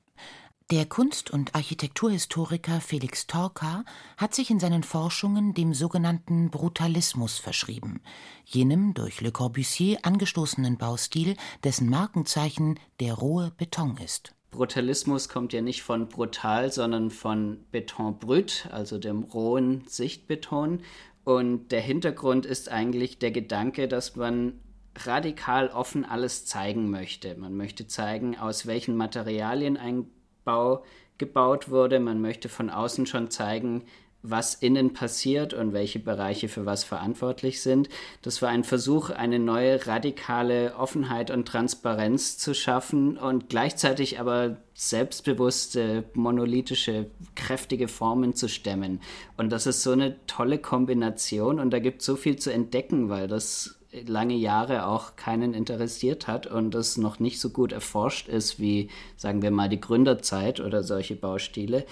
Der 0.72 0.88
Kunst- 0.88 1.30
und 1.30 1.54
Architekturhistoriker 1.54 2.82
Felix 2.82 3.28
Torka 3.28 3.86
hat 4.18 4.34
sich 4.34 4.50
in 4.50 4.60
seinen 4.60 4.82
Forschungen 4.82 5.54
dem 5.54 5.76
sogenannten 5.76 6.50
Brutalismus 6.50 7.38
verschrieben, 7.38 8.02
jenem 8.44 8.96
durch 8.96 9.22
Le 9.22 9.32
Corbusier 9.32 10.00
angestoßenen 10.02 10.80
Baustil, 10.80 11.36
dessen 11.64 11.92
Markenzeichen 11.92 12.80
der 13.00 13.14
rohe 13.14 13.52
Beton 13.56 13.98
ist. 13.98 14.34
Brutalismus 14.52 15.30
kommt 15.30 15.54
ja 15.54 15.62
nicht 15.62 15.84
von 15.84 16.08
brutal, 16.08 16.72
sondern 16.72 17.12
von 17.12 17.66
Beton 17.72 18.18
brut, 18.18 18.68
also 18.72 18.98
dem 18.98 19.22
rohen 19.24 19.84
Sichtbeton. 19.88 20.82
Und 21.30 21.72
der 21.72 21.82
Hintergrund 21.82 22.48
ist 22.48 22.72
eigentlich 22.72 23.20
der 23.20 23.30
Gedanke, 23.30 23.88
dass 23.88 24.16
man 24.16 24.54
radikal 24.96 25.68
offen 25.68 26.04
alles 26.04 26.48
zeigen 26.48 26.90
möchte. 26.90 27.36
Man 27.36 27.56
möchte 27.56 27.86
zeigen, 27.86 28.36
aus 28.36 28.66
welchen 28.66 28.98
Materialien 28.98 29.78
ein 29.78 30.08
Bau 30.44 30.84
gebaut 31.20 31.70
wurde. 31.70 32.00
Man 32.00 32.20
möchte 32.20 32.50
von 32.50 32.72
außen 32.72 33.06
schon 33.06 33.30
zeigen, 33.30 33.84
was 34.22 34.54
innen 34.56 34.94
passiert 34.94 35.54
und 35.54 35.72
welche 35.72 36.00
Bereiche 36.00 36.50
für 36.50 36.66
was 36.66 36.84
verantwortlich 36.84 37.62
sind. 37.62 37.88
Das 38.22 38.42
war 38.42 38.50
ein 38.50 38.64
Versuch, 38.64 39.10
eine 39.10 39.40
neue 39.40 39.88
radikale 39.88 40.76
Offenheit 40.76 41.32
und 41.32 41.48
Transparenz 41.48 42.38
zu 42.38 42.54
schaffen 42.54 43.18
und 43.18 43.50
gleichzeitig 43.50 44.20
aber 44.20 44.58
selbstbewusste, 44.74 46.04
monolithische, 46.14 47.10
kräftige 47.36 47.88
Formen 47.88 48.34
zu 48.34 48.50
stemmen. 48.50 49.02
Und 49.38 49.52
das 49.52 49.68
ist 49.68 49.84
so 49.84 49.92
eine 49.92 50.16
tolle 50.28 50.58
Kombination 50.58 51.60
und 51.60 51.72
da 51.72 51.80
gibt 51.80 52.02
es 52.02 52.06
so 52.06 52.16
viel 52.16 52.38
zu 52.38 52.52
entdecken, 52.52 53.10
weil 53.10 53.28
das 53.28 53.80
lange 54.06 54.36
Jahre 54.36 54.86
auch 54.86 55.16
keinen 55.16 55.54
interessiert 55.54 56.28
hat 56.28 56.46
und 56.46 56.72
das 56.72 56.98
noch 56.98 57.20
nicht 57.20 57.40
so 57.40 57.50
gut 57.50 57.72
erforscht 57.72 58.28
ist 58.28 58.60
wie, 58.60 58.90
sagen 59.18 59.42
wir 59.42 59.52
mal, 59.52 59.70
die 59.70 59.82
Gründerzeit 59.82 60.60
oder 60.60 60.84
solche 60.84 61.16
Baustile. 61.16 61.86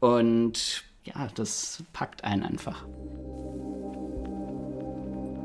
Und 0.00 0.84
ja, 1.04 1.28
das 1.34 1.82
packt 1.92 2.24
einen 2.24 2.42
einfach. 2.42 2.86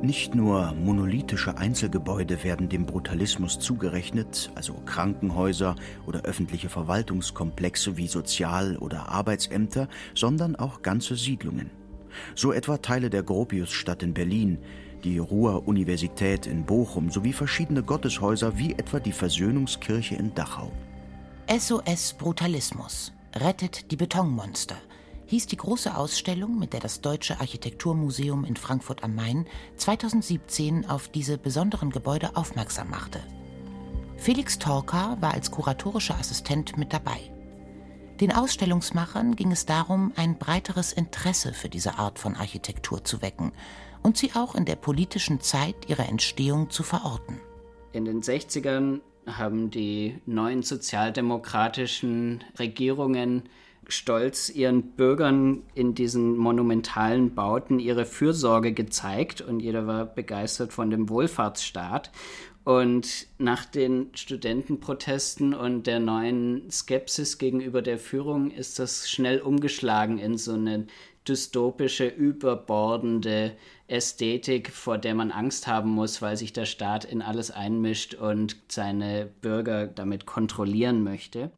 Nicht 0.01 0.33
nur 0.33 0.73
monolithische 0.75 1.57
Einzelgebäude 1.57 2.41
werden 2.45 2.69
dem 2.69 2.85
Brutalismus 2.85 3.59
zugerechnet, 3.59 4.49
also 4.55 4.73
Krankenhäuser 4.85 5.75
oder 6.05 6.21
öffentliche 6.21 6.69
Verwaltungskomplexe 6.69 7.97
wie 7.97 8.07
Sozial- 8.07 8.77
oder 8.77 9.09
Arbeitsämter, 9.09 9.89
sondern 10.15 10.55
auch 10.55 10.83
ganze 10.83 11.17
Siedlungen. 11.17 11.69
So 12.33 12.53
etwa 12.53 12.77
Teile 12.77 13.09
der 13.09 13.23
Gropiusstadt 13.23 14.01
in 14.01 14.13
Berlin, 14.13 14.59
die 15.03 15.17
Ruhr-Universität 15.17 16.47
in 16.47 16.65
Bochum 16.65 17.11
sowie 17.11 17.33
verschiedene 17.33 17.83
Gotteshäuser 17.83 18.57
wie 18.57 18.71
etwa 18.73 19.01
die 19.01 19.11
Versöhnungskirche 19.11 20.15
in 20.15 20.33
Dachau. 20.33 20.71
SOS 21.49 22.13
Brutalismus 22.13 23.11
rettet 23.35 23.91
die 23.91 23.97
Betonmonster 23.97 24.77
hieß 25.29 25.45
die 25.45 25.57
große 25.57 25.95
Ausstellung, 25.95 26.57
mit 26.57 26.73
der 26.73 26.79
das 26.79 27.01
Deutsche 27.01 27.39
Architekturmuseum 27.39 28.45
in 28.45 28.55
Frankfurt 28.55 29.03
am 29.03 29.13
Main 29.13 29.45
2017 29.77 30.89
auf 30.89 31.07
diese 31.07 31.37
besonderen 31.37 31.91
Gebäude 31.91 32.35
aufmerksam 32.35 32.89
machte. 32.89 33.21
Felix 34.17 34.57
Torka 34.57 35.17
war 35.21 35.35
als 35.35 35.51
kuratorischer 35.51 36.17
Assistent 36.17 36.77
mit 36.77 36.93
dabei. 36.93 37.19
Den 38.19 38.33
Ausstellungsmachern 38.33 39.35
ging 39.35 39.51
es 39.51 39.67
darum, 39.67 40.13
ein 40.15 40.39
breiteres 40.39 40.91
Interesse 40.91 41.53
für 41.53 41.69
diese 41.69 41.99
Art 41.99 42.17
von 42.17 42.35
Architektur 42.35 43.05
zu 43.05 43.21
wecken 43.21 43.51
und 44.01 44.17
sie 44.17 44.31
auch 44.33 44.55
in 44.55 44.65
der 44.65 44.77
politischen 44.77 45.41
Zeit 45.41 45.75
ihrer 45.87 46.09
Entstehung 46.09 46.71
zu 46.71 46.81
verorten. 46.81 47.39
In 47.93 48.05
den 48.05 48.23
60ern 48.23 49.01
haben 49.27 49.69
die 49.69 50.17
neuen 50.25 50.63
sozialdemokratischen 50.63 52.43
Regierungen 52.57 53.43
stolz 53.89 54.49
ihren 54.49 54.91
Bürgern 54.91 55.63
in 55.73 55.95
diesen 55.95 56.37
monumentalen 56.37 57.35
Bauten 57.35 57.79
ihre 57.79 58.05
Fürsorge 58.05 58.73
gezeigt 58.73 59.41
und 59.41 59.59
jeder 59.59 59.87
war 59.87 60.05
begeistert 60.05 60.73
von 60.73 60.89
dem 60.89 61.09
Wohlfahrtsstaat. 61.09 62.11
Und 62.63 63.27
nach 63.37 63.65
den 63.65 64.11
Studentenprotesten 64.13 65.53
und 65.53 65.87
der 65.87 65.99
neuen 65.99 66.69
Skepsis 66.69 67.37
gegenüber 67.37 67.81
der 67.81 67.97
Führung 67.97 68.51
ist 68.51 68.77
das 68.77 69.09
schnell 69.09 69.41
umgeschlagen 69.41 70.19
in 70.19 70.37
so 70.37 70.53
eine 70.53 70.85
dystopische, 71.27 72.07
überbordende 72.07 73.55
Ästhetik, 73.87 74.71
vor 74.71 74.97
der 74.97 75.15
man 75.15 75.31
Angst 75.31 75.67
haben 75.67 75.89
muss, 75.89 76.21
weil 76.21 76.37
sich 76.37 76.53
der 76.53 76.65
Staat 76.65 77.05
in 77.05 77.21
alles 77.21 77.49
einmischt 77.51 78.13
und 78.13 78.57
seine 78.67 79.29
Bürger 79.41 79.87
damit 79.87 80.25
kontrollieren 80.25 81.03
möchte. 81.03 81.51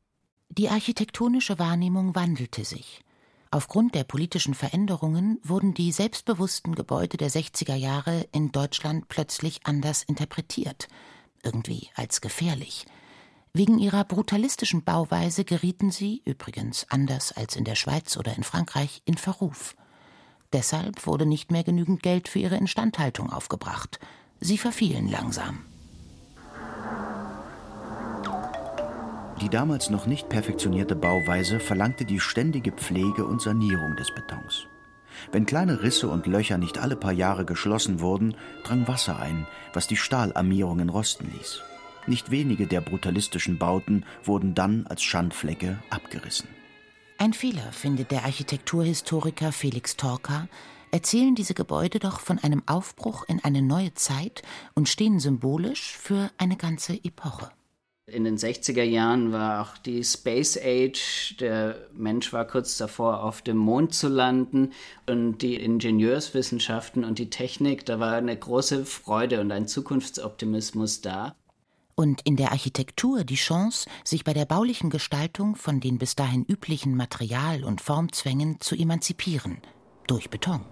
Die 0.57 0.67
architektonische 0.67 1.59
Wahrnehmung 1.59 2.13
wandelte 2.13 2.65
sich. 2.65 3.05
Aufgrund 3.51 3.95
der 3.95 4.03
politischen 4.03 4.53
Veränderungen 4.53 5.39
wurden 5.43 5.73
die 5.73 5.93
selbstbewussten 5.93 6.75
Gebäude 6.75 7.15
der 7.15 7.31
60er 7.31 7.75
Jahre 7.75 8.27
in 8.33 8.51
Deutschland 8.51 9.07
plötzlich 9.07 9.61
anders 9.63 10.03
interpretiert, 10.03 10.89
irgendwie 11.41 11.89
als 11.95 12.19
gefährlich. 12.19 12.85
Wegen 13.53 13.79
ihrer 13.79 14.03
brutalistischen 14.03 14.83
Bauweise 14.83 15.45
gerieten 15.45 15.89
sie, 15.89 16.21
übrigens 16.25 16.85
anders 16.89 17.31
als 17.31 17.55
in 17.55 17.63
der 17.63 17.75
Schweiz 17.75 18.17
oder 18.17 18.35
in 18.35 18.43
Frankreich, 18.43 19.01
in 19.05 19.17
Verruf. 19.17 19.75
Deshalb 20.51 21.07
wurde 21.07 21.25
nicht 21.25 21.49
mehr 21.51 21.63
genügend 21.63 22.03
Geld 22.03 22.27
für 22.27 22.39
ihre 22.39 22.57
Instandhaltung 22.57 23.31
aufgebracht. 23.31 24.01
Sie 24.41 24.57
verfielen 24.57 25.07
langsam. 25.07 25.63
Die 29.41 29.49
damals 29.49 29.89
noch 29.89 30.05
nicht 30.05 30.29
perfektionierte 30.29 30.95
Bauweise 30.95 31.59
verlangte 31.59 32.05
die 32.05 32.19
ständige 32.19 32.71
Pflege 32.71 33.25
und 33.25 33.41
Sanierung 33.41 33.95
des 33.95 34.13
Betons. 34.13 34.67
Wenn 35.31 35.47
kleine 35.47 35.81
Risse 35.81 36.07
und 36.09 36.27
Löcher 36.27 36.59
nicht 36.59 36.77
alle 36.77 36.95
paar 36.95 37.11
Jahre 37.11 37.43
geschlossen 37.43 38.01
wurden, 38.01 38.35
drang 38.63 38.87
Wasser 38.87 39.19
ein, 39.19 39.47
was 39.73 39.87
die 39.87 39.97
Stahlarmierungen 39.97 40.89
rosten 40.89 41.31
ließ. 41.35 41.61
Nicht 42.05 42.29
wenige 42.29 42.67
der 42.67 42.81
brutalistischen 42.81 43.57
Bauten 43.57 44.05
wurden 44.23 44.53
dann 44.53 44.85
als 44.87 45.01
Schandflecke 45.01 45.79
abgerissen. 45.89 46.47
Ein 47.17 47.33
Fehler 47.33 47.71
findet 47.71 48.11
der 48.11 48.25
Architekturhistoriker 48.25 49.51
Felix 49.51 49.97
Torka, 49.97 50.47
erzählen 50.91 51.33
diese 51.33 51.55
Gebäude 51.55 51.97
doch 51.97 52.19
von 52.19 52.37
einem 52.39 52.61
Aufbruch 52.67 53.25
in 53.27 53.43
eine 53.43 53.63
neue 53.63 53.93
Zeit 53.95 54.43
und 54.75 54.87
stehen 54.87 55.19
symbolisch 55.19 55.97
für 55.97 56.29
eine 56.37 56.57
ganze 56.57 56.93
Epoche. 56.93 57.49
In 58.07 58.23
den 58.23 58.37
60er 58.37 58.83
Jahren 58.83 59.31
war 59.31 59.61
auch 59.61 59.77
die 59.77 60.03
Space 60.03 60.57
Age. 60.61 61.35
Der 61.39 61.87
Mensch 61.93 62.33
war 62.33 62.45
kurz 62.45 62.77
davor, 62.77 63.23
auf 63.23 63.41
dem 63.41 63.57
Mond 63.57 63.93
zu 63.93 64.09
landen. 64.09 64.71
Und 65.07 65.39
die 65.41 65.55
Ingenieurswissenschaften 65.55 67.05
und 67.05 67.19
die 67.19 67.29
Technik, 67.29 67.85
da 67.85 67.99
war 67.99 68.13
eine 68.13 68.35
große 68.35 68.85
Freude 68.85 69.39
und 69.39 69.51
ein 69.51 69.67
Zukunftsoptimismus 69.67 71.01
da. 71.01 71.35
Und 71.95 72.21
in 72.23 72.35
der 72.35 72.51
Architektur 72.51 73.23
die 73.23 73.35
Chance, 73.35 73.87
sich 74.03 74.23
bei 74.23 74.33
der 74.33 74.45
baulichen 74.45 74.89
Gestaltung 74.89 75.55
von 75.55 75.79
den 75.79 75.97
bis 75.97 76.15
dahin 76.15 76.43
üblichen 76.43 76.95
Material- 76.95 77.63
und 77.63 77.81
Formzwängen 77.81 78.59
zu 78.59 78.75
emanzipieren. 78.75 79.61
Durch 80.07 80.29
Beton. 80.29 80.65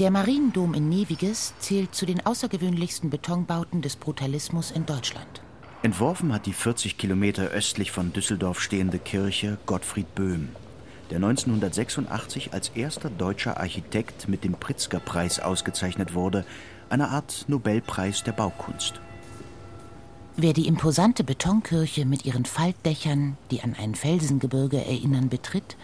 Der 0.00 0.10
Mariendom 0.10 0.74
in 0.74 0.88
Neviges 0.88 1.54
zählt 1.60 1.94
zu 1.94 2.04
den 2.04 2.26
außergewöhnlichsten 2.26 3.10
Betonbauten 3.10 3.80
des 3.80 3.94
Brutalismus 3.94 4.72
in 4.72 4.86
Deutschland. 4.86 5.40
Entworfen 5.84 6.32
hat 6.32 6.46
die 6.46 6.52
40 6.52 6.98
Kilometer 6.98 7.44
östlich 7.50 7.92
von 7.92 8.12
Düsseldorf 8.12 8.60
stehende 8.60 8.98
Kirche 8.98 9.56
Gottfried 9.66 10.12
Böhm, 10.16 10.48
der 11.10 11.18
1986 11.18 12.52
als 12.52 12.70
erster 12.70 13.08
deutscher 13.08 13.60
Architekt 13.60 14.28
mit 14.28 14.42
dem 14.42 14.54
Pritzker-Preis 14.54 15.38
ausgezeichnet 15.38 16.12
wurde, 16.12 16.44
eine 16.90 17.10
Art 17.10 17.44
Nobelpreis 17.46 18.24
der 18.24 18.32
Baukunst. 18.32 18.94
Wer 20.36 20.54
die 20.54 20.66
imposante 20.66 21.22
Betonkirche 21.22 22.04
mit 22.04 22.24
ihren 22.24 22.46
Faltdächern, 22.46 23.36
die 23.52 23.62
an 23.62 23.76
ein 23.78 23.94
Felsengebirge 23.94 24.84
erinnern, 24.84 25.28
betritt, 25.28 25.76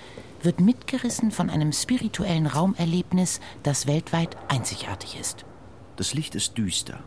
wird 0.44 0.60
mitgerissen 0.60 1.30
von 1.30 1.50
einem 1.50 1.72
spirituellen 1.72 2.46
Raumerlebnis, 2.46 3.40
das 3.62 3.86
weltweit 3.86 4.36
einzigartig 4.48 5.18
ist. 5.18 5.44
Das 5.96 6.14
Licht 6.14 6.34
ist 6.34 6.56
düster, 6.56 7.00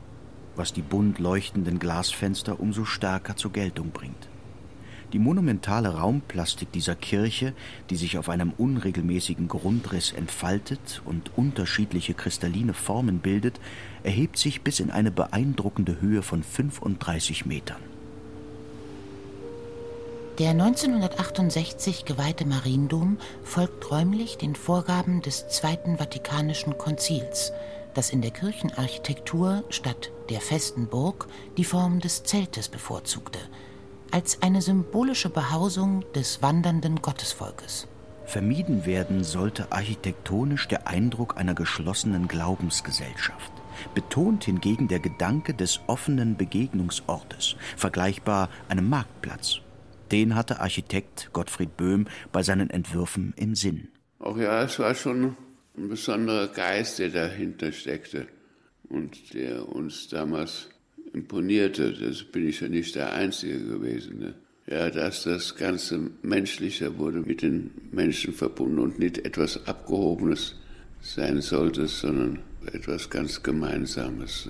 was 0.55 0.73
die 0.73 0.81
bunt 0.81 1.19
leuchtenden 1.19 1.79
Glasfenster 1.79 2.59
umso 2.59 2.85
stärker 2.85 3.35
zur 3.35 3.51
Geltung 3.51 3.91
bringt. 3.91 4.29
Die 5.13 5.19
monumentale 5.19 5.89
Raumplastik 5.89 6.71
dieser 6.71 6.95
Kirche, 6.95 7.53
die 7.91 7.97
sich 7.97 8.17
auf 8.17 8.29
einem 8.29 8.51
unregelmäßigen 8.57 9.47
Grundriss 9.47 10.11
entfaltet 10.11 11.03
und 11.05 11.37
unterschiedliche 11.37 12.15
kristalline 12.15 12.73
Formen 12.73 13.19
bildet, 13.19 13.59
erhebt 14.01 14.37
sich 14.37 14.61
bis 14.61 14.79
in 14.79 14.89
eine 14.89 15.11
beeindruckende 15.11 16.01
Höhe 16.01 16.23
von 16.23 16.41
35 16.41 17.45
Metern. 17.45 17.92
Der 20.39 20.49
1968 20.49 22.05
geweihte 22.05 22.47
Mariendom 22.47 23.19
folgt 23.43 23.91
räumlich 23.91 24.35
den 24.35 24.55
Vorgaben 24.55 25.21
des 25.21 25.47
Zweiten 25.49 25.99
Vatikanischen 25.99 26.75
Konzils, 26.79 27.51
das 27.93 28.09
in 28.09 28.23
der 28.23 28.31
Kirchenarchitektur 28.31 29.63
statt 29.69 30.11
der 30.31 30.41
festen 30.41 30.87
Burg 30.87 31.27
die 31.55 31.63
Form 31.63 31.99
des 31.99 32.23
Zeltes 32.23 32.67
bevorzugte, 32.67 33.37
als 34.09 34.41
eine 34.41 34.63
symbolische 34.63 35.29
Behausung 35.29 36.03
des 36.15 36.41
wandernden 36.41 37.03
Gottesvolkes. 37.03 37.87
Vermieden 38.25 38.87
werden 38.87 39.23
sollte 39.23 39.71
architektonisch 39.71 40.67
der 40.67 40.87
Eindruck 40.87 41.37
einer 41.37 41.53
geschlossenen 41.53 42.27
Glaubensgesellschaft. 42.27 43.51
Betont 43.93 44.45
hingegen 44.45 44.87
der 44.87 44.99
Gedanke 44.99 45.53
des 45.53 45.81
offenen 45.85 46.37
Begegnungsortes, 46.37 47.55
vergleichbar 47.77 48.49
einem 48.67 48.89
Marktplatz 48.89 49.62
den 50.13 50.35
hatte 50.35 50.59
Architekt 50.59 51.31
Gottfried 51.33 51.75
Böhm 51.75 52.05
bei 52.31 52.43
seinen 52.43 52.69
Entwürfen 52.69 53.33
im 53.35 53.55
Sinn. 53.55 53.87
Auch 54.19 54.37
ja, 54.37 54.63
es 54.63 54.77
war 54.77 54.93
schon 54.93 55.35
ein 55.75 55.89
besonderer 55.89 56.47
Geist, 56.47 56.99
der 56.99 57.09
dahinter 57.09 57.71
steckte 57.71 58.27
und 58.89 59.33
der 59.33 59.67
uns 59.67 60.07
damals 60.07 60.69
imponierte. 61.13 61.93
Das 61.93 62.23
bin 62.23 62.47
ich 62.47 62.61
ja 62.61 62.69
nicht 62.69 62.93
der 62.93 63.13
Einzige 63.13 63.59
gewesen. 63.59 64.19
Ne? 64.19 64.35
Ja, 64.67 64.91
dass 64.91 65.23
das 65.23 65.55
Ganze 65.55 66.11
menschlicher 66.21 66.97
wurde, 66.99 67.21
mit 67.21 67.41
den 67.41 67.71
Menschen 67.91 68.33
verbunden 68.33 68.79
und 68.79 68.99
nicht 68.99 69.17
etwas 69.25 69.65
Abgehobenes 69.65 70.55
sein 71.01 71.41
sollte, 71.41 71.87
sondern 71.87 72.39
etwas 72.71 73.09
ganz 73.09 73.41
Gemeinsames. 73.41 74.47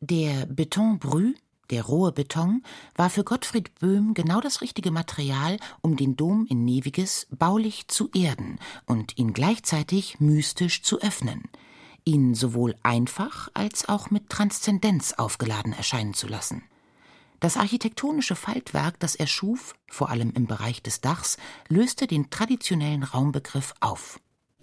Der 0.00 0.44
Beton 0.46 0.98
Brü 0.98 1.34
der 1.70 1.84
rohe 1.84 2.12
Beton 2.12 2.62
war 2.94 3.10
für 3.10 3.24
Gottfried 3.24 3.74
Böhm 3.80 4.14
genau 4.14 4.40
das 4.40 4.60
richtige 4.60 4.90
Material, 4.90 5.58
um 5.80 5.96
den 5.96 6.16
Dom 6.16 6.46
in 6.48 6.64
Neviges 6.64 7.26
baulich 7.30 7.88
zu 7.88 8.10
erden 8.14 8.58
und 8.86 9.18
ihn 9.18 9.32
gleichzeitig 9.32 10.20
mystisch 10.20 10.82
zu 10.82 11.00
öffnen, 11.00 11.44
ihn 12.04 12.34
sowohl 12.34 12.74
einfach 12.82 13.48
als 13.54 13.88
auch 13.88 14.10
mit 14.10 14.28
Transzendenz 14.28 15.14
aufgeladen 15.14 15.72
erscheinen 15.72 16.14
zu 16.14 16.26
lassen. 16.28 16.62
Das 17.40 17.56
architektonische 17.56 18.34
Faltwerk, 18.34 18.98
das 18.98 19.14
er 19.14 19.26
schuf, 19.26 19.74
vor 19.88 20.10
allem 20.10 20.32
im 20.34 20.46
Bereich 20.46 20.82
des 20.82 21.00
Dachs, 21.00 21.36
löste 21.68 22.06
den 22.06 22.30
traditionellen 22.30 23.02
Raumbegriff 23.02 23.74
auf. 23.80 24.20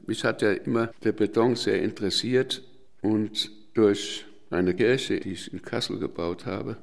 Mich 0.07 0.23
hat 0.23 0.41
ja 0.41 0.51
immer 0.51 0.87
der 1.03 1.11
Beton 1.11 1.55
sehr 1.55 1.81
interessiert 1.81 2.63
und 3.01 3.51
durch 3.73 4.25
eine 4.49 4.73
Kirche, 4.73 5.19
die 5.19 5.33
ich 5.33 5.53
in 5.53 5.61
Kassel 5.61 5.99
gebaut 5.99 6.45
habe, 6.45 6.77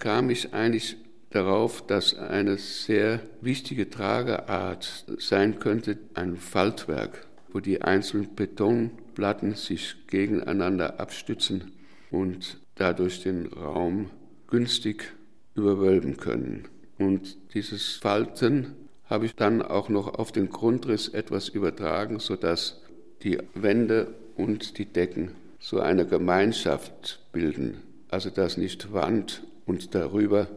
kam 0.00 0.30
ich 0.30 0.52
eigentlich 0.52 0.96
darauf, 1.30 1.86
dass 1.86 2.18
eine 2.18 2.58
sehr 2.58 3.20
wichtige 3.40 3.88
Trageart 3.88 5.04
sein 5.18 5.60
könnte, 5.60 5.98
ein 6.14 6.36
Faltwerk, 6.36 7.26
wo 7.52 7.60
die 7.60 7.82
einzelnen 7.82 8.34
Betonplatten 8.34 9.54
sich 9.54 9.94
gegeneinander 10.08 10.98
abstützen 10.98 11.72
und 12.10 12.58
dadurch 12.74 13.22
den 13.22 13.46
Raum 13.46 14.10
günstig 14.48 15.12
überwölben 15.54 16.16
können. 16.16 16.64
Und 16.98 17.36
dieses 17.54 17.96
Falten 17.96 18.74
habe 19.06 19.26
ich 19.26 19.34
dann 19.34 19.62
auch 19.62 19.88
noch 19.88 20.14
auf 20.18 20.32
den 20.32 20.50
Grundriss 20.50 21.08
etwas 21.08 21.48
übertragen, 21.48 22.18
sodass 22.20 22.80
die 23.22 23.38
Wände 23.54 24.14
und 24.36 24.78
die 24.78 24.86
Decken 24.86 25.32
so 25.58 25.80
eine 25.80 26.06
Gemeinschaft 26.06 27.20
bilden. 27.32 27.82
Also 28.08 28.30
dass 28.30 28.56
nicht 28.56 28.92
Wand 28.92 29.42
und 29.70 29.94
darüber 29.94 30.48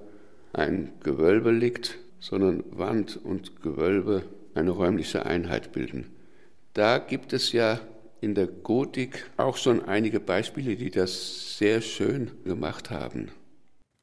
ein 0.53 0.91
Gewölbe 1.03 1.51
liegt, 1.51 1.99
sondern 2.19 2.63
Wand 2.71 3.19
und 3.23 3.61
Gewölbe 3.61 4.23
eine 4.55 4.71
räumliche 4.71 5.27
Einheit 5.27 5.71
bilden. 5.71 6.07
Da 6.73 6.97
gibt 6.97 7.31
es 7.31 7.51
ja 7.51 7.79
in 8.21 8.33
der 8.33 8.47
Gotik 8.47 9.29
auch 9.37 9.57
schon 9.57 9.85
einige 9.85 10.19
Beispiele, 10.19 10.75
die 10.75 10.89
das 10.89 11.57
sehr 11.59 11.81
schön 11.81 12.31
gemacht 12.43 12.89
haben. 12.89 13.29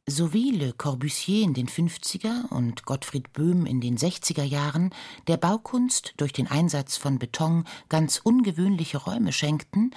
So 0.06 0.32
wie 0.32 0.52
Le 0.52 0.72
Corbusier 0.72 1.42
in 1.44 1.54
den 1.54 1.68
50er 1.68 2.50
und 2.50 2.84
Gottfried 2.84 3.32
Böhm 3.32 3.66
in 3.66 3.80
den 3.80 3.96
60er 3.96 4.44
Jahren 4.44 4.90
der 5.26 5.36
Baukunst 5.36 6.14
durch 6.18 6.32
den 6.32 6.46
Einsatz 6.46 6.96
von 6.96 7.18
Beton 7.18 7.64
ganz 7.88 8.20
ungewöhnliche 8.22 8.98
Räume 8.98 9.32
schenkten, 9.32 9.92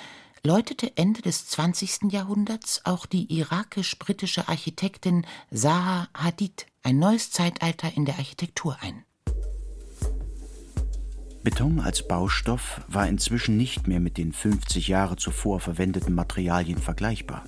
läutete 0.46 0.98
Ende 0.98 1.22
des 1.22 1.48
20. 1.48 2.12
Jahrhunderts 2.12 2.82
auch 2.84 3.06
die 3.06 3.34
irakisch-britische 3.34 4.50
Architektin 4.50 5.26
Zaha 5.54 6.10
Hadid 6.14 6.66
ein 6.84 7.00
neues 7.00 7.32
Zeitalter 7.32 7.96
in 7.96 8.04
der 8.04 8.18
Architektur 8.18 8.78
ein. 8.82 9.06
Beton 11.44 11.80
als 11.80 12.06
Baustoff 12.08 12.82
war 12.90 13.08
inzwischen 13.08 13.56
nicht 13.56 13.88
mehr 13.88 14.02
mit 14.02 14.18
den 14.18 14.34
50 14.34 14.90
Jahre 14.90 15.16
zuvor 15.16 15.62
verwendeten 15.62 16.14
Materialien 16.14 16.78
vergleichbar. 16.78 17.46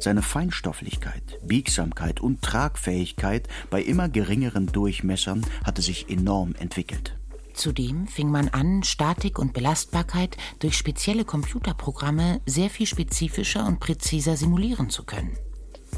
Seine 0.00 0.22
Feinstofflichkeit, 0.22 1.38
Biegsamkeit 1.44 2.20
und 2.20 2.42
Tragfähigkeit 2.42 3.48
bei 3.70 3.80
immer 3.80 4.08
geringeren 4.08 4.66
Durchmessern 4.66 5.46
hatte 5.64 5.82
sich 5.82 6.10
enorm 6.10 6.56
entwickelt. 6.58 7.16
Zudem 7.54 8.08
fing 8.08 8.30
man 8.30 8.48
an, 8.48 8.82
Statik 8.82 9.38
und 9.38 9.52
Belastbarkeit 9.52 10.36
durch 10.58 10.76
spezielle 10.76 11.24
Computerprogramme 11.24 12.40
sehr 12.46 12.68
viel 12.68 12.86
spezifischer 12.86 13.64
und 13.66 13.80
präziser 13.80 14.36
simulieren 14.36 14.90
zu 14.90 15.04
können. 15.04 15.36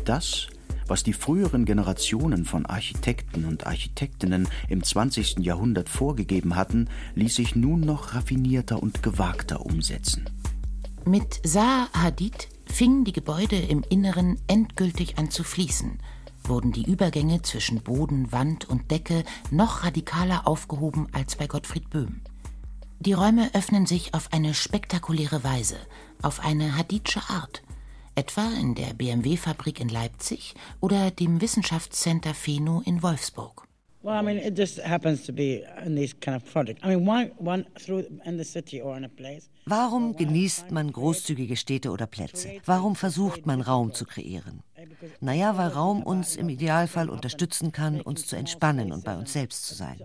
Das, 0.05 0.49
was 0.87 1.03
die 1.03 1.15
früheren 1.15 1.65
Generationen 1.65 2.45
von 2.45 2.67
Architekten 2.67 3.47
und 3.47 3.67
Architektinnen 3.67 4.49
im 4.69 4.83
20. 4.83 5.39
Jahrhundert 5.39 5.89
vorgegeben 5.89 6.57
hatten, 6.57 6.89
ließ 7.15 7.35
sich 7.35 7.57
nun 7.57 7.81
noch 7.81 8.15
raffinierter 8.15 8.83
und 8.83 9.03
gewagter 9.03 9.65
umsetzen. 9.65 10.29
Mit 11.07 11.41
Zaha 11.47 11.89
Hadid 11.93 12.49
fingen 12.67 13.05
die 13.05 13.13
Gebäude 13.13 13.57
im 13.57 13.83
Inneren 13.89 14.39
endgültig 14.47 15.19
an 15.19 15.31
zu 15.31 15.43
fließen– 15.43 15.99
wurden 16.49 16.73
die 16.73 16.85
Übergänge 16.85 17.43
zwischen 17.43 17.83
Boden, 17.83 18.33
Wand 18.33 18.69
und 18.69 18.91
Decke 18.91 19.25
noch 19.51 19.85
radikaler 19.85 20.47
aufgehoben 20.47 21.09
als 21.13 21.37
bei 21.37 21.47
Gottfried 21.47 21.91
Böhm. 21.91 22.21
Die 22.99 23.13
Räume 23.13 23.51
öffnen 23.55 23.87
sich 23.87 24.15
auf 24.15 24.33
eine 24.33 24.55
spektakuläre 24.55 25.45
Weise, 25.45 25.77
auf 26.23 26.41
eine 26.41 26.77
Haditsche 26.77 27.21
Art, 27.29 27.63
etwa 28.15 28.49
in 28.61 28.75
der 28.75 28.95
BMW-Fabrik 28.95 29.81
in 29.81 29.89
Leipzig 29.89 30.55
oder 30.81 31.11
dem 31.11 31.41
Wissenschaftscenter 31.41 32.35
Feno 32.35 32.83
in 32.85 33.03
Wolfsburg. 33.03 33.67
Well, 34.03 34.15
I 34.15 34.23
mean, 34.23 34.39
it 34.39 34.57
just 34.57 34.79
happens 34.79 35.25
to 35.27 35.33
be 35.33 35.65
in 35.85 35.97
these 35.97 36.15
kind 36.15 36.37
of 36.37 36.45
projects. 36.53 36.81
I 36.85 36.95
mean, 36.95 37.09
one, 37.09 37.33
one 37.39 37.67
through 37.75 38.05
in 38.25 38.39
the 38.39 38.45
city 38.45 38.81
or 38.81 38.97
in 38.97 39.05
a 39.05 39.09
place. 39.09 39.51
Warum 39.67 40.15
genießt 40.15 40.71
man 40.71 40.93
großzügige 40.93 41.57
Städte 41.57 41.91
oder 41.91 42.07
Plätze? 42.07 42.61
Warum 42.65 42.95
versucht 42.95 43.47
man 43.47 43.61
Raum 43.61 43.93
zu 43.95 44.05
kreieren? 44.05 44.63
Naja, 45.21 45.57
weil 45.57 45.69
Raum 45.69 46.03
uns 46.03 46.37
im 46.37 46.49
Idealfall 46.49 47.09
unterstützen 47.09 47.73
kann, 47.73 48.01
uns 48.01 48.27
zu 48.27 48.37
entspannen 48.37 48.93
und 48.93 49.05
bei 49.05 49.17
uns 49.17 49.33
selbst 49.33 49.67
zu 49.67 49.75
sein. 49.75 49.99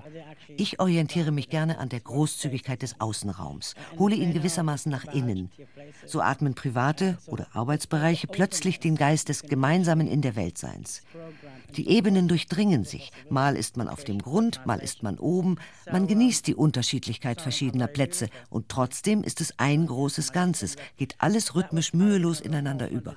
Ich 0.58 0.80
orientiere 0.80 1.32
mich 1.32 1.49
gerne 1.49 1.77
an 1.80 1.89
der 1.89 1.99
Großzügigkeit 1.99 2.82
des 2.82 2.99
Außenraums, 2.99 3.75
hole 3.97 4.15
ihn 4.15 4.34
gewissermaßen 4.34 4.91
nach 4.91 5.06
innen. 5.13 5.51
So 6.06 6.21
atmen 6.21 6.54
private 6.54 7.17
oder 7.27 7.47
Arbeitsbereiche 7.54 8.27
plötzlich 8.27 8.80
den 8.80 8.95
Geist 8.95 9.30
des 9.30 9.43
gemeinsamen 9.43 10.08
In 10.08 10.21
der 10.21 10.36
Weltseins. 10.36 11.01
Die 11.75 11.89
Ebenen 11.89 12.27
durchdringen 12.27 12.84
sich. 12.84 13.12
Mal 13.30 13.56
ist 13.56 13.77
man 13.77 13.88
auf 13.88 14.04
dem 14.04 14.19
Grund, 14.19 14.65
mal 14.65 14.80
ist 14.80 15.04
man 15.04 15.17
oben. 15.17 15.58
Man 15.91 16.08
genießt 16.08 16.47
die 16.47 16.56
Unterschiedlichkeit 16.56 17.41
verschiedener 17.41 17.88
Plätze 17.88 18.30
und 18.49 18.69
trotzdem 18.69 19.23
ist 19.23 19.41
es 19.41 19.58
ein 19.58 19.88
großes 19.88 20.32
Ganzes, 20.34 20.75
geht 20.97 21.15
alles 21.19 21.56
rhythmisch 21.56 21.93
mühelos 21.93 22.41
ineinander 22.41 22.89
über. 22.89 23.15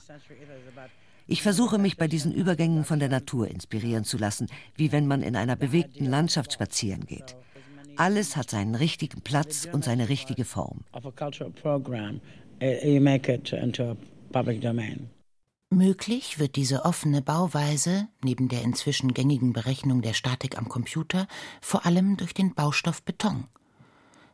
Ich 1.27 1.43
versuche 1.43 1.79
mich 1.79 1.97
bei 1.97 2.07
diesen 2.07 2.33
Übergängen 2.33 2.85
von 2.85 2.99
der 2.99 3.09
Natur 3.09 3.49
inspirieren 3.49 4.05
zu 4.05 4.19
lassen, 4.19 4.49
wie 4.75 4.93
wenn 4.93 5.07
man 5.07 5.23
in 5.23 5.37
einer 5.37 5.57
bewegten 5.57 6.05
Landschaft 6.05 6.53
spazieren 6.53 7.07
geht. 7.07 7.37
Alles 7.97 8.37
hat 8.37 8.51
seinen 8.51 8.75
richtigen 8.75 9.23
Platz 9.23 9.67
und 9.71 9.85
seine 9.85 10.09
richtige 10.09 10.45
Form. 10.45 10.85
Möglich 15.71 16.39
wird 16.39 16.57
diese 16.57 16.85
offene 16.85 17.23
Bauweise, 17.23 18.09
neben 18.23 18.49
der 18.49 18.63
inzwischen 18.63 19.15
gängigen 19.15 19.53
Berechnung 19.53 20.03
der 20.03 20.13
Statik 20.13 20.59
am 20.59 20.69
Computer, 20.69 21.27
vor 21.61 21.87
allem 21.87 22.17
durch 22.17 22.35
den 22.35 22.55
Baustoff 22.55 23.03
Beton. 23.03 23.45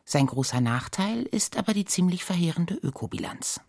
Sein 0.03 0.25
großer 0.25 0.59
Nachteil 0.59 1.23
ist 1.23 1.57
aber 1.57 1.73
die 1.73 1.85
ziemlich 1.85 2.23
verheerende 2.23 2.75
Ökobilanz 2.75 3.61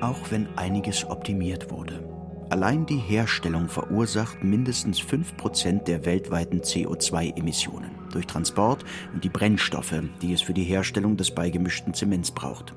auch 0.00 0.30
wenn 0.30 0.48
einiges 0.56 1.04
optimiert 1.04 1.70
wurde. 1.70 2.04
Allein 2.50 2.86
die 2.86 2.96
Herstellung 2.96 3.68
verursacht 3.68 4.42
mindestens 4.42 5.00
5% 5.00 5.84
der 5.84 6.06
weltweiten 6.06 6.60
CO2-Emissionen 6.60 7.90
durch 8.10 8.26
Transport 8.26 8.84
und 9.12 9.22
die 9.22 9.28
Brennstoffe, 9.28 10.02
die 10.22 10.32
es 10.32 10.40
für 10.40 10.54
die 10.54 10.64
Herstellung 10.64 11.18
des 11.18 11.30
beigemischten 11.30 11.92
Zements 11.92 12.30
braucht. 12.30 12.74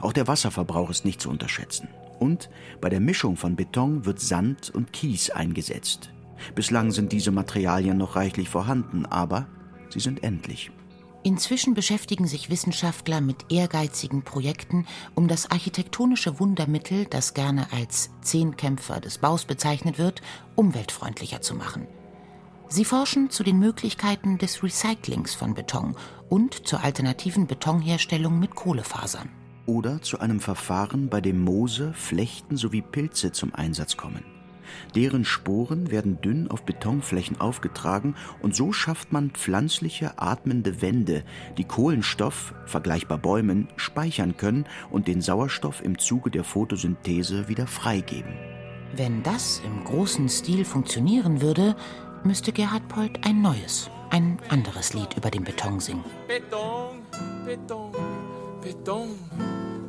Auch 0.00 0.14
der 0.14 0.26
Wasserverbrauch 0.26 0.88
ist 0.88 1.04
nicht 1.04 1.20
zu 1.20 1.28
unterschätzen. 1.28 1.88
Und 2.18 2.48
bei 2.80 2.88
der 2.88 3.00
Mischung 3.00 3.36
von 3.36 3.56
Beton 3.56 4.06
wird 4.06 4.20
Sand 4.20 4.70
und 4.70 4.94
Kies 4.94 5.28
eingesetzt. 5.28 6.10
Bislang 6.54 6.90
sind 6.90 7.12
diese 7.12 7.32
Materialien 7.32 7.98
noch 7.98 8.16
reichlich 8.16 8.48
vorhanden, 8.48 9.04
aber 9.04 9.46
sie 9.90 10.00
sind 10.00 10.22
endlich. 10.22 10.70
Inzwischen 11.26 11.74
beschäftigen 11.74 12.28
sich 12.28 12.50
Wissenschaftler 12.50 13.20
mit 13.20 13.46
ehrgeizigen 13.50 14.22
Projekten, 14.22 14.86
um 15.16 15.26
das 15.26 15.50
architektonische 15.50 16.38
Wundermittel, 16.38 17.04
das 17.06 17.34
gerne 17.34 17.66
als 17.72 18.10
Zehnkämpfer 18.20 19.00
des 19.00 19.18
Baus 19.18 19.44
bezeichnet 19.44 19.98
wird, 19.98 20.22
umweltfreundlicher 20.54 21.40
zu 21.40 21.56
machen. 21.56 21.88
Sie 22.68 22.84
forschen 22.84 23.28
zu 23.28 23.42
den 23.42 23.58
Möglichkeiten 23.58 24.38
des 24.38 24.62
Recyclings 24.62 25.34
von 25.34 25.54
Beton 25.54 25.96
und 26.28 26.68
zur 26.68 26.84
alternativen 26.84 27.48
Betonherstellung 27.48 28.38
mit 28.38 28.54
Kohlefasern. 28.54 29.28
Oder 29.66 30.02
zu 30.02 30.20
einem 30.20 30.38
Verfahren, 30.38 31.08
bei 31.08 31.20
dem 31.20 31.42
Moose, 31.42 31.92
Flechten 31.92 32.56
sowie 32.56 32.82
Pilze 32.82 33.32
zum 33.32 33.52
Einsatz 33.52 33.96
kommen. 33.96 34.35
Deren 34.94 35.24
Sporen 35.24 35.90
werden 35.90 36.20
dünn 36.20 36.50
auf 36.50 36.64
Betonflächen 36.64 37.40
aufgetragen 37.40 38.14
und 38.40 38.54
so 38.54 38.72
schafft 38.72 39.12
man 39.12 39.30
pflanzliche, 39.30 40.18
atmende 40.18 40.82
Wände, 40.82 41.24
die 41.58 41.64
Kohlenstoff, 41.64 42.54
vergleichbar 42.66 43.18
Bäumen, 43.18 43.68
speichern 43.76 44.36
können 44.36 44.64
und 44.90 45.08
den 45.08 45.20
Sauerstoff 45.20 45.82
im 45.82 45.98
Zuge 45.98 46.30
der 46.30 46.44
Photosynthese 46.44 47.48
wieder 47.48 47.66
freigeben. 47.66 48.34
Wenn 48.94 49.22
das 49.22 49.60
im 49.64 49.84
großen 49.84 50.28
Stil 50.28 50.64
funktionieren 50.64 51.42
würde, 51.42 51.76
müsste 52.24 52.52
Gerhard 52.52 52.88
Polt 52.88 53.26
ein 53.26 53.42
neues, 53.42 53.90
ein 54.10 54.38
anderes 54.48 54.94
Lied 54.94 55.16
über 55.16 55.30
den 55.30 55.44
Beton 55.44 55.80
singen. 55.80 56.04
Beton, 56.26 57.02
Beton, 57.44 57.92
Beton, 58.62 59.08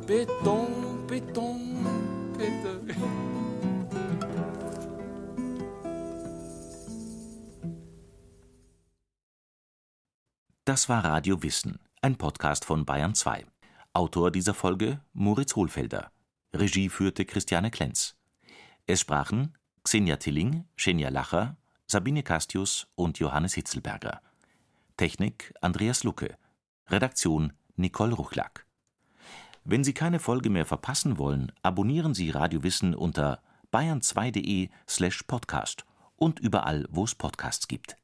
Beton, 0.06 1.06
Beton, 1.06 1.58
Beton. 2.36 3.47
Das 10.68 10.90
war 10.90 11.02
Radio 11.02 11.42
Wissen, 11.42 11.78
ein 12.02 12.16
Podcast 12.16 12.66
von 12.66 12.84
Bayern 12.84 13.14
2. 13.14 13.46
Autor 13.94 14.30
dieser 14.30 14.52
Folge 14.52 15.00
Moritz 15.14 15.56
Hohlfelder. 15.56 16.12
Regie 16.52 16.90
führte 16.90 17.24
Christiane 17.24 17.70
Klenz. 17.70 18.18
Es 18.86 19.00
sprachen 19.00 19.56
Xenia 19.82 20.18
Tilling, 20.18 20.66
Xenia 20.76 21.08
Lacher, 21.08 21.56
Sabine 21.86 22.22
Castius 22.22 22.86
und 22.96 23.18
Johannes 23.18 23.54
Hitzelberger. 23.54 24.20
Technik 24.98 25.54
Andreas 25.62 26.04
Lucke. 26.04 26.36
Redaktion 26.88 27.54
Nicole 27.76 28.12
Ruchlack. 28.12 28.66
Wenn 29.64 29.84
Sie 29.84 29.94
keine 29.94 30.18
Folge 30.18 30.50
mehr 30.50 30.66
verpassen 30.66 31.16
wollen, 31.16 31.50
abonnieren 31.62 32.12
Sie 32.12 32.28
Radio 32.28 32.62
Wissen 32.62 32.94
unter 32.94 33.40
bayern2.de 33.72 34.68
slash 34.86 35.22
podcast 35.22 35.86
und 36.16 36.38
überall, 36.38 36.86
wo 36.90 37.04
es 37.04 37.14
Podcasts 37.14 37.68
gibt. 37.68 37.96